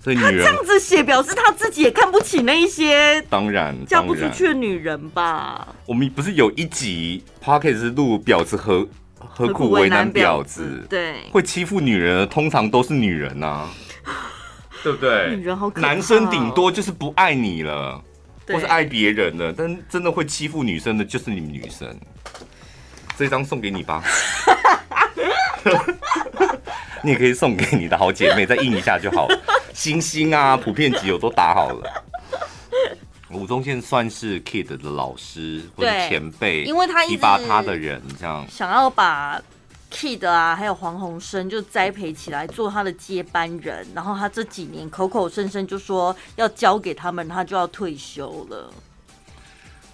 [0.03, 5.69] 所以女人他这样子写，表示他自己也看不起那一些当然嫁不出去的女人吧？
[5.85, 10.87] 我们不是有一集 p o c k e t 是录婊子何何苦为难婊子？
[10.89, 13.71] 对，会欺负女人的通常都是女人呐、啊，
[14.83, 15.37] 对不对？
[15.37, 18.03] 女人好可怕、哦、男生顶多就是不爱你了，
[18.49, 21.95] 或是爱别人了，但真的会欺负女生的就是你们女生。
[23.19, 24.03] 这张送给你吧。
[27.03, 29.41] 你也可以送给你的好姐妹，再印一下就好了。
[29.73, 32.05] 星星啊，普遍级我都打好了。
[33.31, 39.41] 吴宗宪算是 Kid 的老师或者前辈，因为他提拔他的人，这样想要把
[39.91, 43.87] Kid 啊，还有黄鸿升就栽培起来做他的接班人。
[43.95, 48.71] 然后他这几年口口声声就说要交给他们，他就要退休了。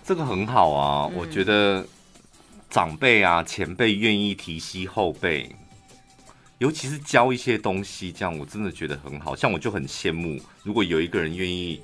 [0.03, 1.85] 这个很好啊，我觉得
[2.71, 5.55] 长辈啊、前辈愿意提携后辈。
[6.59, 9.37] 尤其是教一些东西，这样我真的觉得很好。
[9.37, 11.83] 像我就很羡慕，如果有一个人愿意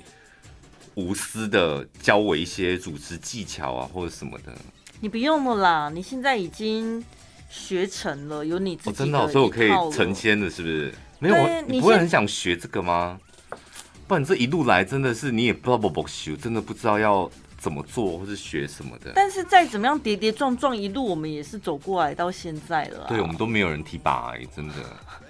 [0.95, 4.51] 无私的教我一些主持技巧啊，或者什么的。
[4.99, 7.03] 你不用了啦，你现在已经
[7.49, 10.93] 学成了，有你自己的、哦、真的、哦，所以我可以成仙了，是不是？
[11.19, 13.19] 没有，我你不会很想学这个吗？
[14.07, 17.29] 不然这一路来真的是你也不知道不不修，真的不知道要。
[17.63, 19.13] 怎么做，或是学什么的？
[19.15, 23.05] 但是再怎么样跌跌撞撞，一路我们也是走过来到现在了。
[23.07, 24.73] 对，我们都没有人提拔，真的。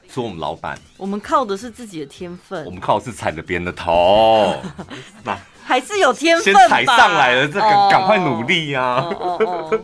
[0.10, 4.60] 说我们老板，我们靠的是自己的天分，我们靠的是踩着别人的头。
[5.24, 9.02] 那还是有天分，先踩上来了，这个赶快努力呀、啊。
[9.04, 9.80] 哦哦哦哦、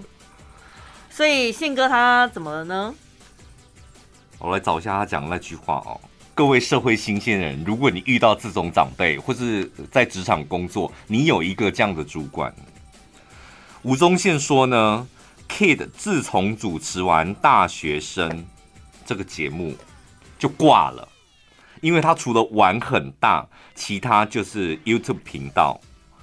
[1.11, 2.95] 所以宪哥他怎么了呢？
[4.39, 6.01] 我来找一下他讲的那句话哦。
[6.39, 12.55] 各位社会新鲜人，如果你遇到这种长辈，或是在职场工作，你有一个这样的主管，
[13.81, 15.05] 吴宗宪说呢
[15.49, 18.45] ，Kid 自从主持完大学生
[19.05, 19.75] 这个节目
[20.37, 21.05] 就挂了，
[21.81, 25.81] 因为他除了玩很大，其他就是 YouTube 频道。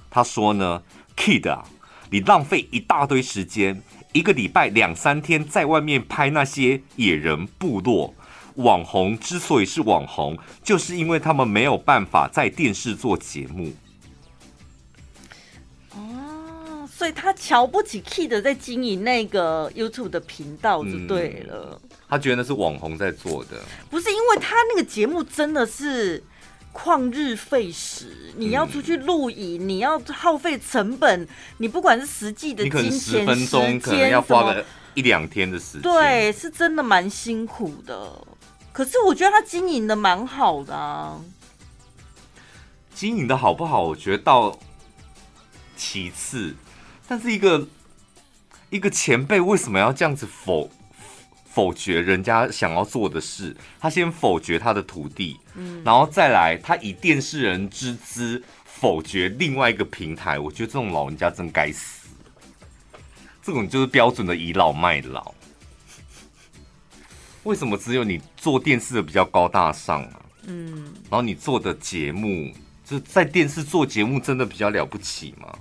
[0.09, 0.81] 他说呢
[1.15, 1.63] ，Kid 啊，
[2.09, 8.15] 你浪费一大堆时间，一个礼拜两三天在外面拍那些野人部落。
[8.57, 13.71] 网红之所以是网红，就是因为他们没有办法在电视做节目。
[15.95, 21.79] 哦，所以他瞧不起 Kid 在经营那个 YouTube 的频道就对了。
[21.81, 23.57] 嗯，他觉得那是网红在做的，
[23.89, 26.23] 不是因为他那个节目真的是
[26.73, 34.65] 旷日费时，你要出去录影，你要耗费成本，你不管是实际的金钱，你可能十分钟可能要花个
[34.95, 38.19] 一两天的时间，对，是真的蛮辛苦的。
[38.77, 41.19] 可是我觉得他经营的蛮好的啊。
[42.93, 43.81] 经营的好不好？
[43.81, 44.55] 我觉得到
[45.75, 46.55] 其次，
[47.07, 47.67] 但是一个
[48.69, 50.69] 一个前辈为什么要这样子否
[51.49, 53.57] 否决人家想要做的事？
[53.79, 60.37] 他先否决他的徒弟，嗯，然后再来他以电视人之姿否决另外一个平台。
[60.37, 62.07] 我觉得这种老人家真该死，
[63.41, 65.33] 这种就是标准的倚老卖老。
[67.47, 70.21] 为什么只有你做电视的比较高大上啊？
[70.47, 72.53] 嗯，然后你做的节目。
[72.89, 75.59] 就在电视做节目真的比较了不起吗？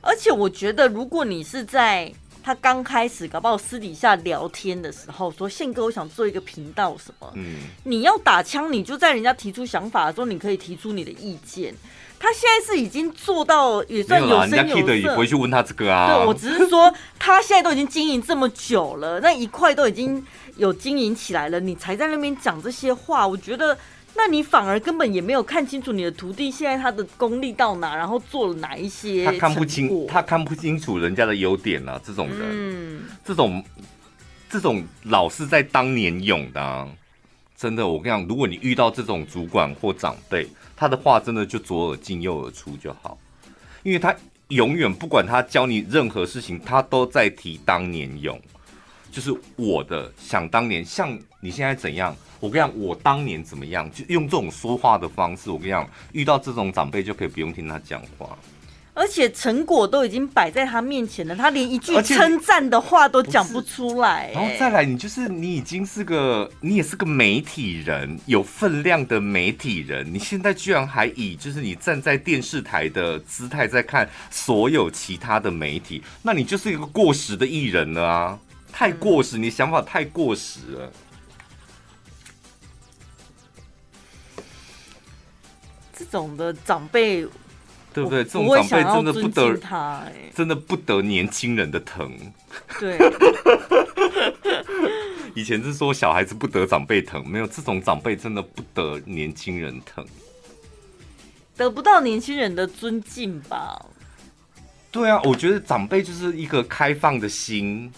[0.00, 2.10] 而且我觉得，如果你是在
[2.42, 11.74] 他刚开始搞不好私底下聊天的时候说，宪哥，我想做一个频道什么，嗯，你要打枪，你就在人家提出想法的时候，你可以提出你的意见。
[12.22, 16.18] 他现在是已经做到也算有声有色，人家 Kid 也不会去问他这个啊。
[16.18, 20.24] 对，我只是说他现在都已经经营这么久了，那一块都已经
[20.56, 23.76] 有经营起来了，你才在那边讲这些话，我觉得。
[24.14, 29.24] 那你反而根本也没有看清楚你的徒弟现在他的功力到哪，然后做了哪一些？
[29.24, 31.98] 他看不清，他看不清楚人家的优点啊！
[32.04, 33.64] 这种人，嗯、这种
[34.50, 36.86] 这种老是在当年勇的、啊，
[37.56, 43.18] 真的，我跟你讲，如果你遇到这种主管或长辈，他的话真的就左耳进右耳出就好，
[43.82, 44.14] 因为他
[44.48, 48.40] 永远不管他教你任何事情，他都在提当年勇，
[49.10, 52.14] 就是我的想当年，像你现在怎样。
[52.40, 55.48] 我跟你讲，我当年怎么样，就用这种说话的方式。
[55.48, 58.36] 我跟你讲，遇到这种长辈就可以不用听他讲话，
[58.94, 64.30] 而且成果都已经摆在他面前了，他连一句称赞的话都讲不出来。
[64.34, 78.38] 然后再来，你就是你已经是个，你也是个媒体人，有分量的媒体人，你现在居然还以就是你站在电视台的姿态在看所有其他的媒体，那你就是一个过时的艺人了啊！
[78.70, 80.92] 太过时，你想法太过时了。
[85.94, 87.26] 这种的长辈，
[87.92, 88.24] 对不对？
[88.24, 90.02] 这种长辈真的不得他，
[90.34, 92.10] 真的不得年轻人的疼。
[92.80, 92.98] 对，
[95.34, 100.04] 以前是说小孩子不得长辈疼，没有这种长辈真的不得年轻人疼，
[101.56, 103.84] 得不到年轻人的尊敬吧？
[104.90, 107.92] 对啊，我觉得长辈就是一个开放的心，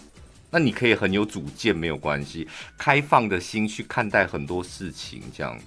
[0.49, 5.57] 那你可以很有主见，没有关系，开放的心去看待很多事情，这样。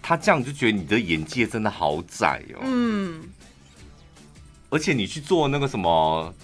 [0.00, 2.60] 他这样就觉得你的眼界真的好窄哦。
[2.62, 3.24] 嗯，
[4.74, 6.34] 而且你去做那个什么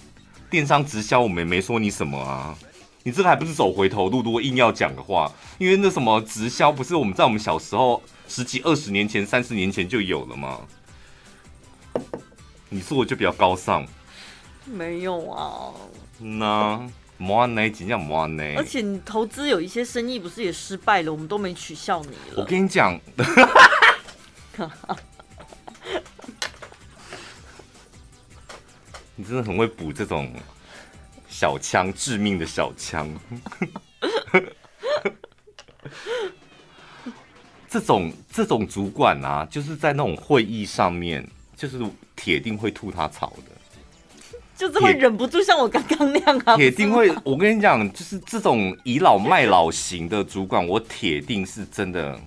[0.49, 2.57] 电商直销，我们也没说你什么啊。
[3.03, 4.21] 你这个还不是走回头路？
[4.21, 10.61] 如果硬要讲的话，因为那什么直销不是我们在我们小时候十几二十年前、三十年前就有了吗？
[12.69, 13.85] 你说我就比较高尚？
[14.65, 15.73] 没有啊。
[16.17, 16.89] 那。
[17.17, 17.69] 莫安呢？
[17.69, 18.43] 怎样莫安呢？
[18.57, 21.11] 而且你投资有一些生意不是也失败了？
[21.11, 22.37] 我们都没取笑你了。
[22.37, 22.99] 我跟你讲，
[29.21, 30.33] 你真的很会补这种
[31.29, 33.07] 小枪，致命的小枪。
[37.69, 41.23] 这种这种主管啊，就是在那种会议上面，
[41.55, 41.79] 就是
[42.15, 43.51] 铁定会吐他槽的。
[44.57, 46.57] 就是会忍不住像我刚刚那样啊！
[46.57, 52.19] 铁定会，我跟你讲，就是这种倚老卖老型的主管，我铁定是真的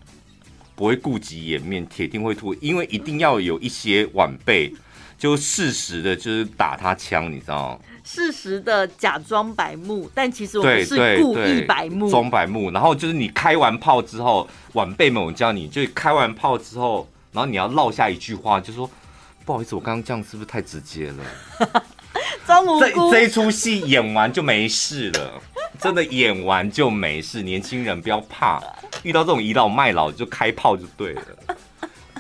[0.77, 4.73] 不会顾及颜面，铁定会吐，因为一定要有一些晚辈
[5.25, 7.79] 就适时的，就是打他枪，你知道吗？
[8.05, 12.71] 适时的假装白目，但其实我们是故意白目，装白目。
[12.71, 18.91] 然后就是你开完炮之后，晚辈们，我教你，就开完炮之后，然后你要落下一句话，就说
[19.47, 21.25] 不好意思，我刚刚这样是不是太直接了？
[22.47, 25.41] 这这一出戏演完就没事了，
[25.81, 27.41] 真的演完就没事。
[27.41, 28.63] 年轻人不要怕，
[29.03, 31.23] 遇到这种倚老卖老就开炮就对了。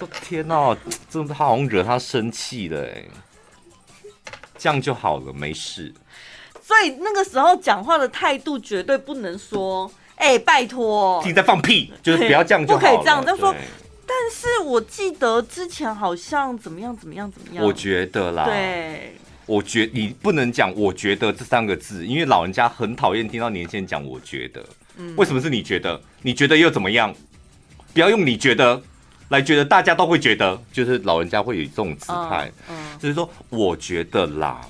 [0.04, 0.76] 我天哪，
[1.08, 3.04] 真的他好像惹他生气了哎，
[4.58, 5.94] 这样就好了，没事。
[6.62, 12.80] 所以那个时候讲话的态度绝对不能说，哎、欸，拜托，你在放屁，就是不要这样就好了。
[12.80, 13.54] 不可以这样，就说。
[14.06, 19.16] 但是我记得之前好像怎么样怎么样怎么样，我觉得啦，对。
[19.46, 24.04] 我觉你不能讲，我觉得这三个字，因为老人家很讨厌听到年轻人讲。
[24.04, 24.62] 我觉得，
[24.98, 25.98] 嗯，为什么是你觉得？
[26.20, 27.14] 你觉得又怎么样？
[27.94, 28.82] 不要用你觉得
[29.28, 34.60] 来觉得，大家都会觉得，就是老人家会有这种姿态，嗯，就是说我觉得啦，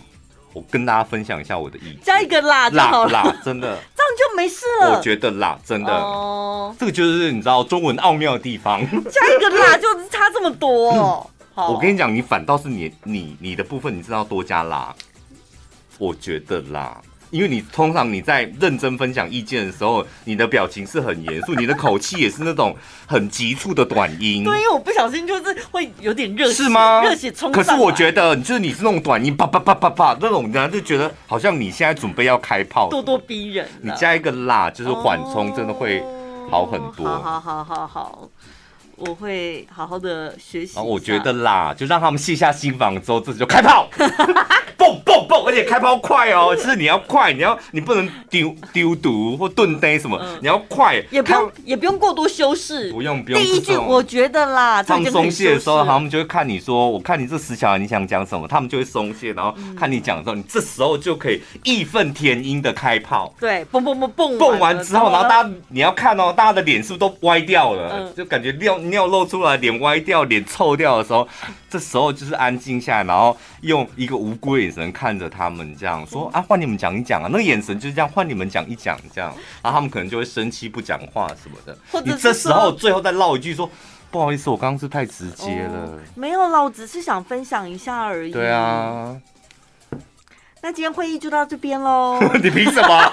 [0.52, 4.96] 我跟大家分享一下我的意见，加一个啦就好了，啦啦，真的， 这样就没事了。
[4.96, 8.80] 我觉得啦，真的，哦，这个就是你知道中文奥妙的地方，
[9.10, 11.30] 加一个啦就差这么多。
[11.56, 14.92] 我跟你讲，你反倒是你你你的部分，你知道多加辣，
[15.98, 17.00] 我觉得辣，
[17.34, 22.76] 因为你通常你在认真分享意见的时候，你的表情是很严肃，你的口气也是那种
[23.08, 24.44] 很急促的短音。
[24.44, 27.02] 对，因为我不小心就是会有点热血，是吗？
[27.02, 27.50] 热血冲。
[27.50, 33.66] 可是我觉得，就是你是那种短音，啪啪啪啪啪那种，人家就觉得好像你现在准备要开炮，咄咄逼人。
[33.82, 36.00] 你加一个辣，就是缓冲，真的会
[36.48, 37.04] 好很多。
[37.04, 38.28] 好好好好好。
[38.96, 40.78] 我会好好的学习。
[40.78, 43.88] 我觉得啦，就让他们卸下心防之后，自己就开炮，
[44.76, 53.40] 蹦蹦蹦，而且开炮快哦，就是你要快，你要你不能丢丢毒或炖呆什么，嗯、你要快，也不用也不用过多修饰，不用不用。
[53.40, 63.34] 第一句我觉得啦，他们松懈的时候，他们就会看你说，我看你这死小孩，你想讲什么，他们就会松懈，然后看你讲的时候，你这时候就可以义愤填膺的开炮。
[63.40, 67.90] 对，蹦蹦蹦蹦，蹦完之后，然后大家你要看哦，大家的脸是不是都歪掉了？
[67.94, 68.78] 嗯、就感觉掉。
[68.90, 71.26] 尿露出来，脸歪掉，脸臭掉的时候，
[71.68, 81.76] 这时候就是安静下来，然后用一个无辜的眼神看着他们，这样说啊，换你们讲一讲啊，那个眼神就是这样，换你们讲一讲这样，然后他们可能就会生气不讲话什么的。
[82.04, 83.68] 你这时候最后再唠一句说，
[84.10, 85.86] 不好意思，我刚刚是太直接了。
[85.86, 88.32] 哦，没有啦，我只是想分享一下而已。
[88.32, 89.16] 对啊。
[90.64, 92.18] 那今天会议就到这边喽。
[92.42, 93.12] 你凭什么？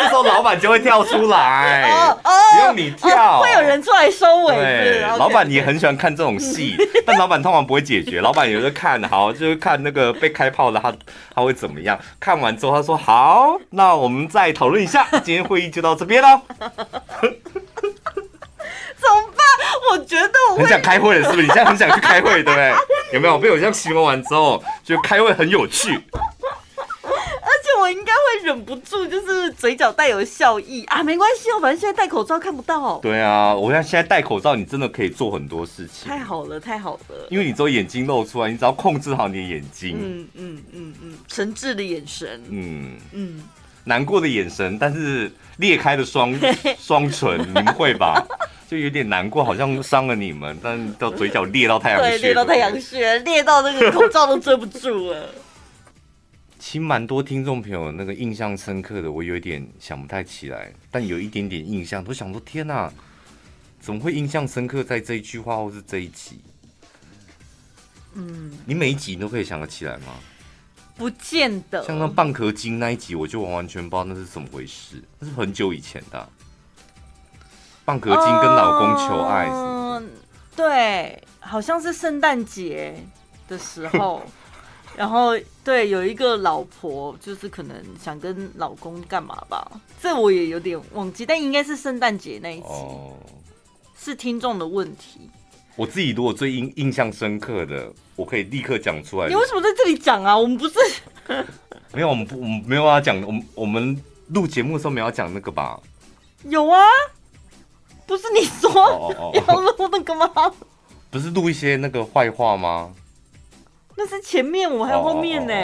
[0.00, 4.56] 这时候老板就会跳出来，哦哦、不用你跳、哦，会有人出来收尾。
[4.56, 8.20] 对，老板也很喜欢看这种戏， 但老板通常不会解决。
[8.20, 10.92] 老板有时候看好，就是看那个被开炮的他
[11.32, 11.96] 他会怎么样。
[12.18, 15.06] 看完之后他说好，那我们再讨论一下。
[15.22, 16.40] 今天会议就到这边喽。
[19.00, 19.38] 怎么办？
[19.90, 21.42] 我觉得我很想开会了，是不是？
[21.42, 22.72] 你现在很想去开会，对不对？
[23.14, 25.98] 有没有被我这样形容完之后，觉得开会很有趣？
[27.40, 31.02] 而且我应该会忍不住，就是嘴角带有笑意啊。
[31.02, 32.98] 没关系哦，反正现在戴口罩看不到。
[32.98, 36.08] 对啊，我想现在戴口罩，你真的可以做很多事情。
[36.08, 37.26] 太好了，太好了。
[37.30, 39.96] 因为你只有眼睛露出来，你只要控制好你的眼睛。
[39.98, 42.42] 嗯嗯嗯嗯，诚挚的眼神。
[42.50, 43.42] 嗯嗯，
[43.84, 46.38] 难过的眼神，但是裂开的双
[46.78, 48.22] 双唇，你们会吧？
[48.68, 55.30] 就有点难过，好像伤了你们，但到嘴角裂到太阳穴，裂到太阳穴，裂到那个口罩都遮不住了。
[56.60, 62.92] 其实蛮多听众朋友那个印象深刻的，我有一点想不太起来，但有一点点印象，都想说天哪，
[63.80, 66.40] 怎么会印象深刻在这一句话或是这一集？
[68.12, 70.12] 嗯，你每一集你都可以想得起来吗？
[70.94, 71.82] 不见得。
[71.86, 76.28] 像那蚌壳精那一集，我就完完全不知道那是怎么回事，那是很久以前的啊。
[77.88, 80.10] 蚌壳金跟老公求爱，嗯，
[80.54, 82.94] 对，好像是圣诞节
[83.48, 84.22] 的时候，
[84.94, 85.30] 然后
[85.64, 89.66] 对，有一个老婆，就是可能想跟老公干嘛吧，
[90.02, 93.14] 这我也有点忘记，但应该是圣诞节那一集，哦，
[93.98, 95.30] 是听众的问题。
[95.74, 99.30] 我自己如果最印印象深刻的，我可以立刻讲出来。
[99.30, 100.36] 你为什么在这里讲啊？
[100.36, 100.74] 我们不是
[101.94, 105.80] 没有，我们不，我们没有要讲，我们我们录节目的时候没有讲那个吧？
[106.44, 106.84] 有啊。
[108.08, 110.28] 不是你说要录那个吗？
[111.10, 112.90] 不是录一些那个坏话吗？
[113.94, 115.54] 那是前面，我还有后面呢。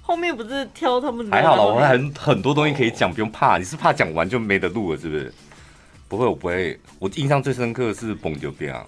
[0.00, 1.30] 后面不是挑他们？
[1.30, 3.58] 还好了，我还很很多东西可以讲，不用怕。
[3.58, 5.34] 你是怕讲完就没得录了，是不是？
[6.08, 6.80] 不会，我不会。
[6.98, 8.86] 我印象最深刻的是蹦就变啊，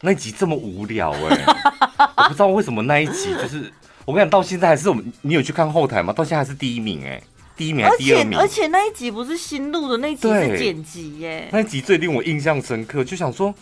[0.00, 1.44] 那一集这么无聊哎，
[2.16, 3.72] 我不知道为什么那一集就是
[4.04, 6.12] 我跟你讲，到现在还是我们，你有去看后台吗？
[6.12, 7.20] 到现在还是第一名哎。
[7.60, 8.38] 第一名还是第二名？
[8.38, 11.46] 而且而且那一集不是新录的，那一集是剪辑耶。
[11.52, 13.54] 那一集最令我印象深刻，就想说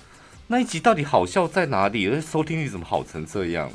[0.47, 2.07] 那一集到底好笑在哪里？
[2.07, 3.69] 而且收听率怎么好成这样？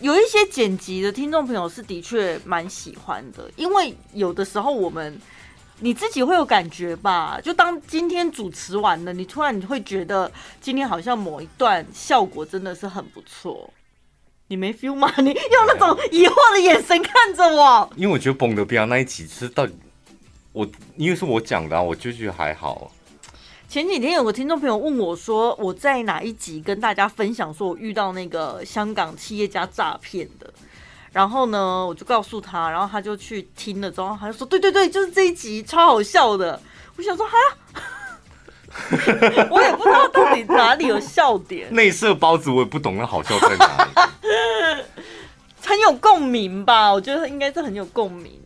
[0.00, 5.20] 有一些剪辑的听众朋友是的确蛮喜欢的，因为有的时候我们
[5.80, 7.40] 你自己会有感觉吧？
[7.42, 10.30] 就当今天主持完了，你突然你会觉得
[10.60, 13.68] 今天好像某一段效果真的是很不错。
[14.50, 15.08] 你没 feel 吗？
[15.22, 17.88] 你用那种疑惑的眼神看着我。
[17.94, 19.72] 因为我觉得蹦的比较那一集是到底
[20.50, 22.90] 我，因为是我讲的，啊，我就觉得还好。
[23.68, 30.52] 前几天有个听众朋友问我说，我在哪一集跟大家分享说我遇到那个香港企业家诈骗的，
[31.12, 36.60] 然后呢，我就告诉他，然后他就去听了之后，他就说，对对对，就是这一集超好笑的。
[36.96, 37.36] 我想说，哈。
[39.50, 41.72] 我也不知道到底哪里有笑点。
[41.74, 43.90] 内射包子，我也不懂那好笑在哪里。
[45.64, 46.92] 很有共鸣吧？
[46.92, 48.40] 我觉得应该是很有共鸣。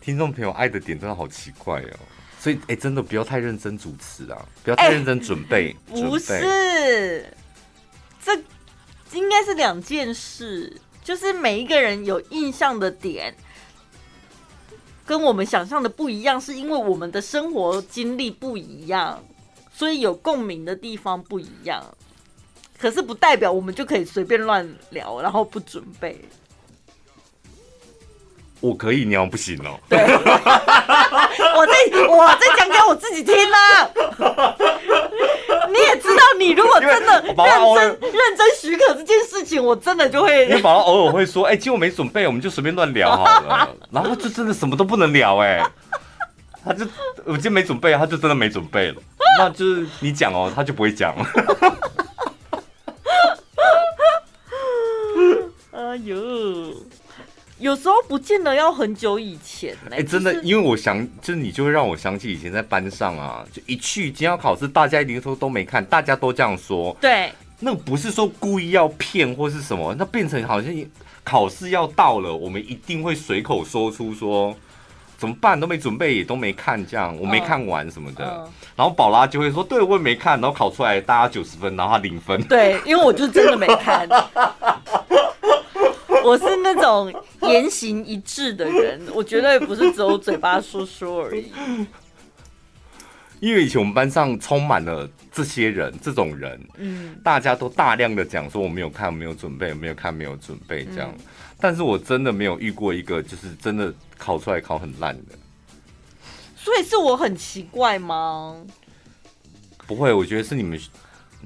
[0.00, 1.98] 听众朋友爱的点真的好奇怪哦，
[2.38, 5.74] 所以哎、欸，真的不要太认真主持啊，不要太认真准备。
[5.90, 6.10] 欸、准备。
[6.10, 7.34] 不是，
[8.22, 8.34] 这
[9.12, 13.34] 应该是两件事，就是每一个人有印象的点。
[15.06, 19.22] 跟我们想象的不一样，是因为我们的生活经历不一样，
[19.74, 21.84] 所以有共鸣的地方不一样。
[22.78, 26.18] 可是不代表我们就可以随便乱聊，然后不准备。
[28.60, 29.78] 我可以，你要不行哦。
[29.88, 29.98] 对，
[31.56, 31.74] 我在
[32.08, 33.90] 我在讲给我自己听啦。
[35.68, 40.46] 你也知道，你如果真的认真认真许可这件事情，我真的就会。
[40.46, 43.68] 因为宝宝偶尔会说：“哎、欸，今天我没准备，我们就随便乱聊好了。
[43.90, 45.70] ”然后就真的什么都不能聊哎、欸，
[46.64, 46.86] 他就
[47.24, 48.96] 我今天没准备，他就真的没准备了。
[49.38, 51.26] 那就是你讲哦，他就不会讲了。
[55.72, 56.14] 哎呦，
[57.58, 66.96] 有时候不见得要很久以前哎、欸，真的，因为我想，就是你就会让我想起以前在班上啊，就一去今天要考试，大家一定说都没看，大家都这样说。
[67.00, 70.72] 对，那不是说故意要骗或是什么，那变成好像
[71.22, 74.56] 考试要到了，我们一定会随口说出说。
[75.16, 75.58] 怎么办？
[75.58, 78.24] 都没准备，也都没看，这样我没看完什么的。
[78.24, 82.42] 嗯嗯、然后宝拉就会说：“对，我也没看。”然后考出来，大家九十分，然后他零分。
[82.44, 84.08] 对，因为我就真的没看。
[86.24, 87.12] 我是那种
[87.42, 91.52] 言行一致的人，我绝对不是只有嘴巴说说而已。
[93.40, 101.10] 因为以前我们班上充满了这些人，这种人，嗯，大家都大量的讲说我没有看，没有准备，没有看，没有准备这样。
[101.12, 101.24] 嗯
[101.64, 105.32] 但是我真的没有遇过一个，就是真的考出来考很烂的。
[106.54, 108.54] 所以是我很奇怪吗？
[109.86, 110.78] 不会，我觉得是你们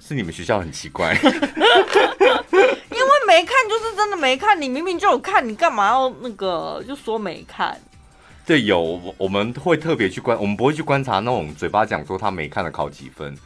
[0.01, 1.15] 是你们学校很奇怪。
[1.23, 7.81] 因为没看就是真的没看，你明明就有看，你干嘛要那个就说没看？
[8.45, 13.39] 对，有我们会特别去观，我们不会去观察那种嘴巴讲说他没看的考几分，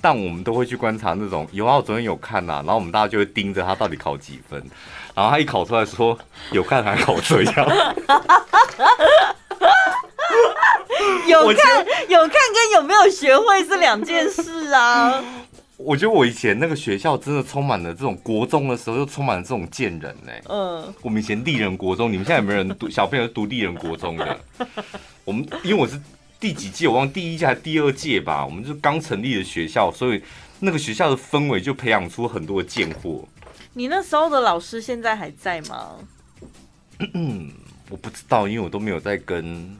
[0.00, 4.64] 但我们都会去观察那种有啊，我昨天有看呐、啊，然后我们大家就会盯着他到底考几分。
[5.14, 6.18] 然后他一考出来说
[6.50, 7.54] 有看还考这样，
[11.28, 15.22] 有看有看跟有没有学会是两件事啊。
[15.76, 20.32] 我觉得我以前那个学校真的充满了这种国中的时候，就充满了这种贱人呢。
[20.48, 24.40] 嗯，我们以前立人国中，你们现在有没有人读小朋友读立人国中的？
[25.24, 26.00] 我们因为我是
[26.38, 30.22] 第几届，我忘第一届还是第二届吧，我们就刚成立的学校，所以
[30.60, 33.24] 那个学校的氛围就培养出很多的贱货。
[33.76, 35.96] 你那时候的老师现在还在吗？
[37.12, 37.50] 嗯，
[37.90, 39.76] 我不知道，因为我都没有在跟。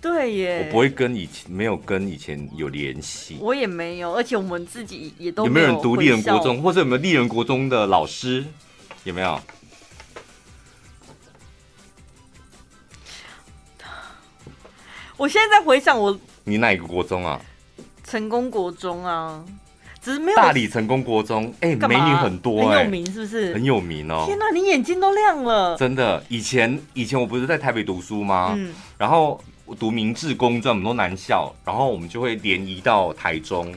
[0.00, 3.36] 对耶，我不会跟以前没有跟以前有联系。
[3.38, 8.42] 我也没有，而且我们自己也都有没有人读立人国中，或者有没有立人国中的老师？
[9.04, 9.38] 有没有？
[15.18, 17.38] 我现在在回想我，你哪一个国中啊？
[18.02, 19.44] 成功国中啊。
[20.00, 23.52] 只是没有大理成功国中，哎、欸，美女很多、欸，很有名是不是？
[23.52, 24.24] 很有名哦！
[24.26, 25.76] 天哪，你眼睛都亮了！
[25.76, 28.54] 真的，以前以前我不是在台北读书吗？
[28.56, 33.74] 嗯，然后我读明治公这么多男校，然后我们就会联谊到台中，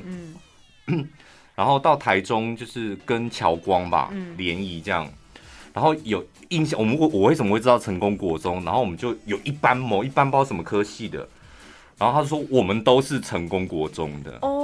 [0.87, 1.07] 嗯，
[1.55, 5.05] 然后到台中就是跟侨光吧联谊这样，
[5.73, 8.63] 然后有印象，我们我我为什么会知道成功国中？
[8.63, 11.27] 然后我们就有一班某一班不知道什么科系的，
[11.97, 14.62] 然后他说我们都是成功国中的哦。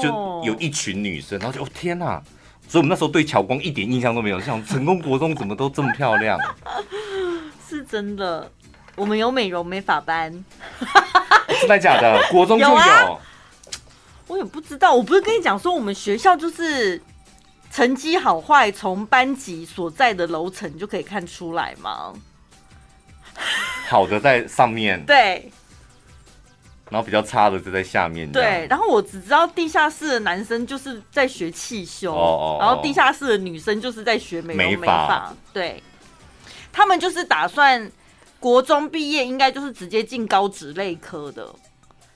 [0.00, 2.22] 就有一群女生，然后就哦天哪！
[2.68, 6.38] 所以我们那时候对乔光一点印象都没有，像成功国中怎么都这么漂亮？
[7.66, 8.50] 是真的，
[8.94, 10.32] 我们有美容美发班，
[11.60, 12.22] 是在假的？
[12.30, 13.18] 国中就有，有、啊？
[14.26, 17.00] 我也不知道，我不是跟你讲说我们学校就是
[17.70, 22.12] 成绩好坏从班级所在的楼层就可以看出来吗？
[23.88, 25.50] 好的在上面，对。
[26.90, 28.30] 然后比较差的就在下面。
[28.32, 35.30] 对，然后我只知道地下室的男生就是在学汽修，哦哦哦，然后地下室的女生就是在学美容美发。
[35.30, 35.82] 美对，
[36.72, 37.90] 他们就是打算
[38.40, 41.54] 国中毕业应该就是直接进高职类科的，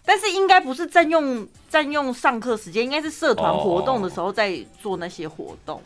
[0.05, 5.83] 但是应该不是占用占用上课时间，应该是社团活动的时候在做那些活动。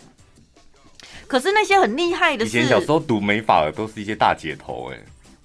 [1.26, 4.98] 可是那些很厉害的是，以前小时候读美发的都是一些大姐头哎。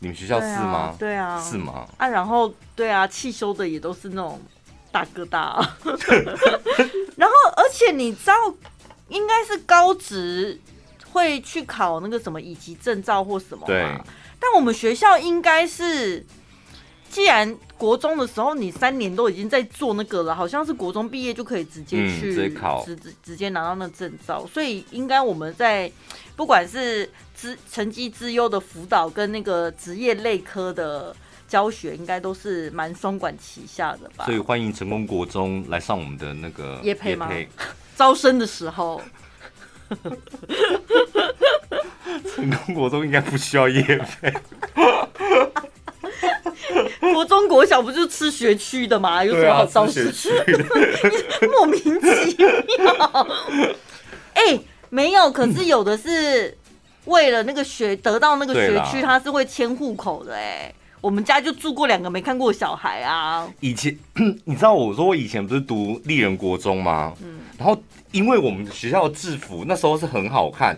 [0.04, 0.96] 你们学校是吗？
[0.98, 1.88] 对啊，是吗？
[1.98, 4.42] 啊，然后对啊，汽修的也都是那种
[4.92, 5.62] 大哥大。
[7.16, 8.34] 然后，而且你知道，
[9.10, 10.60] 应该是高职
[11.12, 13.68] 会去考那个什么乙级证照或什么吗？
[13.68, 13.84] 对。
[14.40, 16.26] 但我们学校应该是，
[17.08, 25.92] 既然国中的时候你三年都已经在做那个了，好像是国中毕业就可以直接去、嗯、直直直接拿到那证照，所以应该我们在
[26.42, 27.08] 不管是。
[27.72, 31.16] 成绩资优的辅导跟那个职业类科的
[31.48, 34.26] 教学，应该都是蛮双管齐下的吧？
[34.26, 37.32] 所以欢迎成功国中来上我们的那个业配吗？
[37.96, 39.02] 招生的时候，
[42.36, 44.32] 成功国中应该不需要业配。
[47.14, 49.24] 国中国小不就吃学区的吗？
[49.24, 50.64] 有什么好招学区的？
[51.50, 53.28] 莫名其妙。
[54.34, 54.62] 哎、欸，
[54.92, 56.56] 没有，可是有的是。
[57.06, 60.72] 为了那个学得到那个学区，他是会迁户口的哎。
[61.02, 63.50] 我们家就住过两个没看过的小孩啊。
[63.60, 63.98] 以前
[64.46, 67.12] 你知道我说我以前不是读丽人国中吗？
[67.24, 67.76] 嗯，然后
[68.12, 70.78] 因为我们学校的制服那时候是很好看，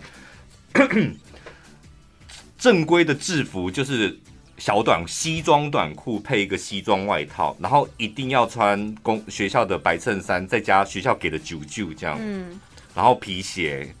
[2.56, 4.18] 正规的制服就是。
[4.56, 12.58] 小短西装短裤配一个西装外套，然后一定要穿公学校的白衬衫，再加学校给的九九这样，嗯，
[12.94, 13.92] 然后皮鞋、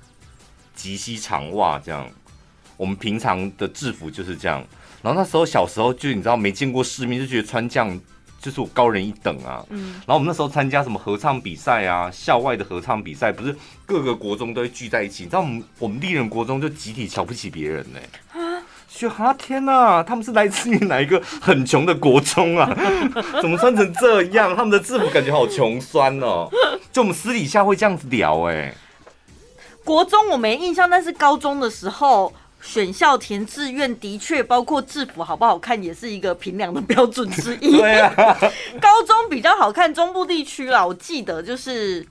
[0.74, 2.08] 及膝长袜这样。
[2.76, 4.64] 我们平常的制服就是这样。
[5.02, 8.00] 然后那时候小时候就你知道没见过世面，就觉得穿这样
[8.40, 9.64] 就是我高人一等啊。
[9.70, 13.54] 嗯，然后我们那时候参加什么合唱比赛啊，校外的合唱比赛，不是
[13.86, 15.22] 各个国中都会聚在一起。
[15.24, 17.98] 你知道我们我们丽人国中就集体瞧不起别人呢、
[18.34, 18.62] 欸。
[18.96, 22.72] 就啊天哪，他们是来自于哪一个很穷的国中啊？
[23.42, 24.54] 怎么穿成这样？
[24.54, 26.48] 他们的制服感觉好穷酸哦。
[26.92, 28.74] 就我们私底下会这样子聊哎、欸。
[29.84, 32.32] 国中我没印象，但是高中的时候
[32.62, 37.76] 选校填志愿的确包括制服好不好看，也是一个评量的标准之一。
[37.78, 38.12] 对啊，
[38.80, 42.06] 高中比较好看，中部地区啦，我记得就是。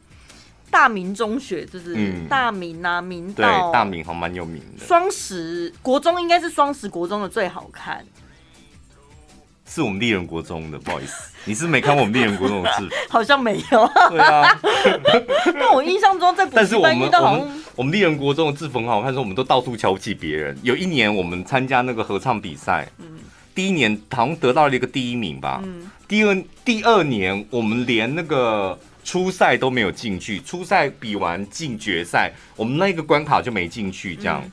[0.71, 1.95] 大明中学就是
[2.27, 4.83] 大明啊，明道大明好像蛮有名的。
[4.83, 8.03] 双十国中应该是双十国中的最好看，
[9.69, 12.89] 是我们丽人国中的，不好意思， 你是没看过我们丽人国中的字？
[13.07, 13.87] 好像没有。
[14.09, 14.59] 对啊，
[15.59, 20.57] 但我印象中在补习班遇到好像，我们我们立人国中的制服很好看，说我们都到处瞧不起别人。
[20.61, 23.19] 有一年我们参加那个合唱比赛，嗯，
[23.53, 28.77] 第一年好像得到了一个第一名吧，嗯，第二第二年我们连那个。
[29.05, 34.41] 初赛都没有进去，初赛比完进决赛，我们那个关卡就没进去，这样。
[34.45, 34.51] 嗯、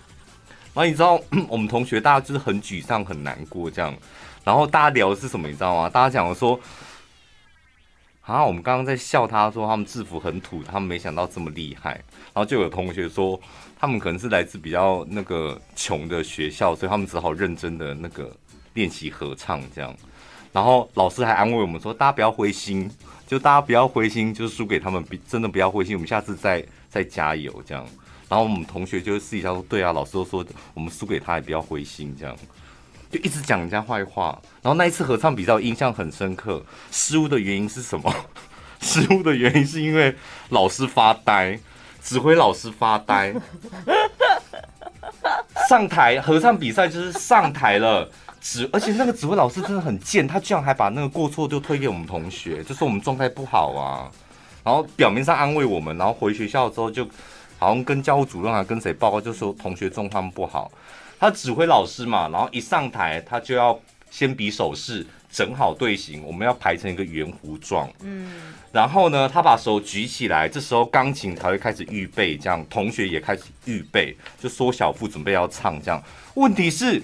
[0.75, 3.95] 然后你知道， 我们同学大家就是很沮丧、很难过这样。
[4.43, 5.47] 然后大家聊的是什么？
[5.47, 5.89] 你知道吗？
[5.89, 6.59] 大家讲的说，
[8.31, 11.93] 啊，我们刚刚在笑他说他们制服很土，他们没想到这么厉害。
[12.33, 13.39] 然后就有同学说，
[13.79, 18.35] 他们可能是来自比较那个穷的学校，所以他们只好认真的那个
[18.75, 19.95] 练习合唱这样。
[20.53, 22.91] 然后老师还安慰我们说，大家不要灰心。
[23.27, 27.87] 就大家不要灰心，就是输给他们，真的不要灰心，我们下次再再加油这样。
[28.29, 32.37] 然后我们同学就私底下说，对啊，老师都说我们输给他也不要灰心这样，
[33.11, 34.39] 就一直讲人家坏话。
[34.63, 38.15] 然后那一次合唱比赛印象很深刻，失误的原因是什么？
[38.81, 40.15] 失误的原因是因为
[40.49, 41.59] 老师发呆，
[42.03, 43.35] 指挥老师发呆。
[45.69, 48.11] 上台合唱比赛就是上台了。
[48.41, 54.09] 指，而且那个指挥老师真的很贱，他居然还把那个过错就推给我们同学，就说我们状态不好啊，
[54.65, 57.07] 然后表面上安慰我们，然后回学校之后就
[57.59, 60.73] 好像跟教务主任啊跟谁报告，就说同学状况不好。
[61.21, 63.79] 他指挥老师嘛，然后一上台他就要
[64.11, 67.89] 先比手势，整好队形，我们要排成一个圆弧状。
[68.03, 76.03] 嗯，然后呢，他把手举起来，这时候钢琴才会开始预备，这样同学也开始预备，就缩小腹准备要唱这样。
[76.35, 77.03] 问题是。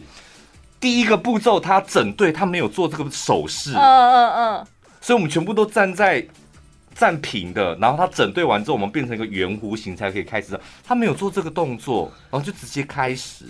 [0.78, 4.66] 第一个步骤，他整队他没有做这个手势，嗯嗯嗯，
[5.00, 6.24] 所以我们全部都站在
[6.94, 10.58] 站平的，然后他整队完之后，我们变成一个圆弧形才可以开始。
[10.84, 13.46] 他没有做这个动作，然后就直接开始，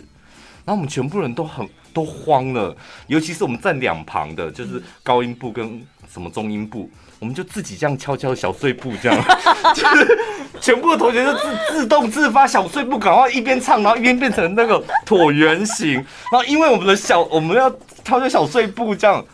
[0.67, 5.81] 然后我们全部人都很都慌了，尤其是我们站两旁的，就是高音部跟
[6.13, 6.91] 什么中音部。
[7.19, 9.25] 我们就自己这样悄悄小碎步，这样，
[9.75, 10.19] 就是
[10.61, 15.95] 全部的同学就自自动自发小碎步，赶快一边唱，然后一边变成那个椭圆形。
[15.95, 17.71] 然后因为我们的小我们要
[18.05, 19.25] 跳个小碎步，这样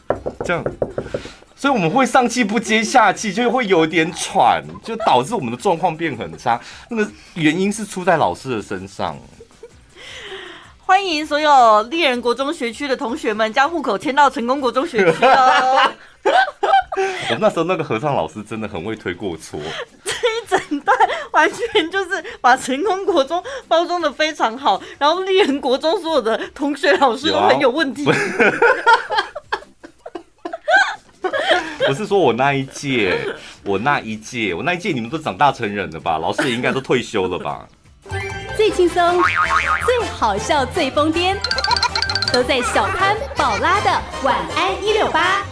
[0.44, 0.62] 这样，
[1.56, 6.60] 所以我们会上气不接下气，就会有点喘，就导致我们的状况变很差。
[6.88, 9.18] 那个原因是出在老师的身上。
[10.92, 15.90] 欢迎所有丽人国中学区的同学们将户口迁到成功国中学区哦。
[17.30, 19.58] 我那时候那个合唱老师真的很会推过错，
[20.04, 20.94] 这一整段
[21.30, 28.04] 完全就是把成功国中包装的非常好，然后丽人国中所有的同学老师都很有问题。
[31.86, 33.18] 不是说我那一届，
[33.64, 36.18] 我那一届，我那一届你们都长大成人了吧？
[36.18, 37.66] 老师也应该都退休了吧？
[38.56, 39.22] 最轻松、
[39.86, 41.36] 最好笑、最疯癫，
[42.32, 43.90] 都在小潘宝拉的
[44.22, 45.42] 晚安一六八。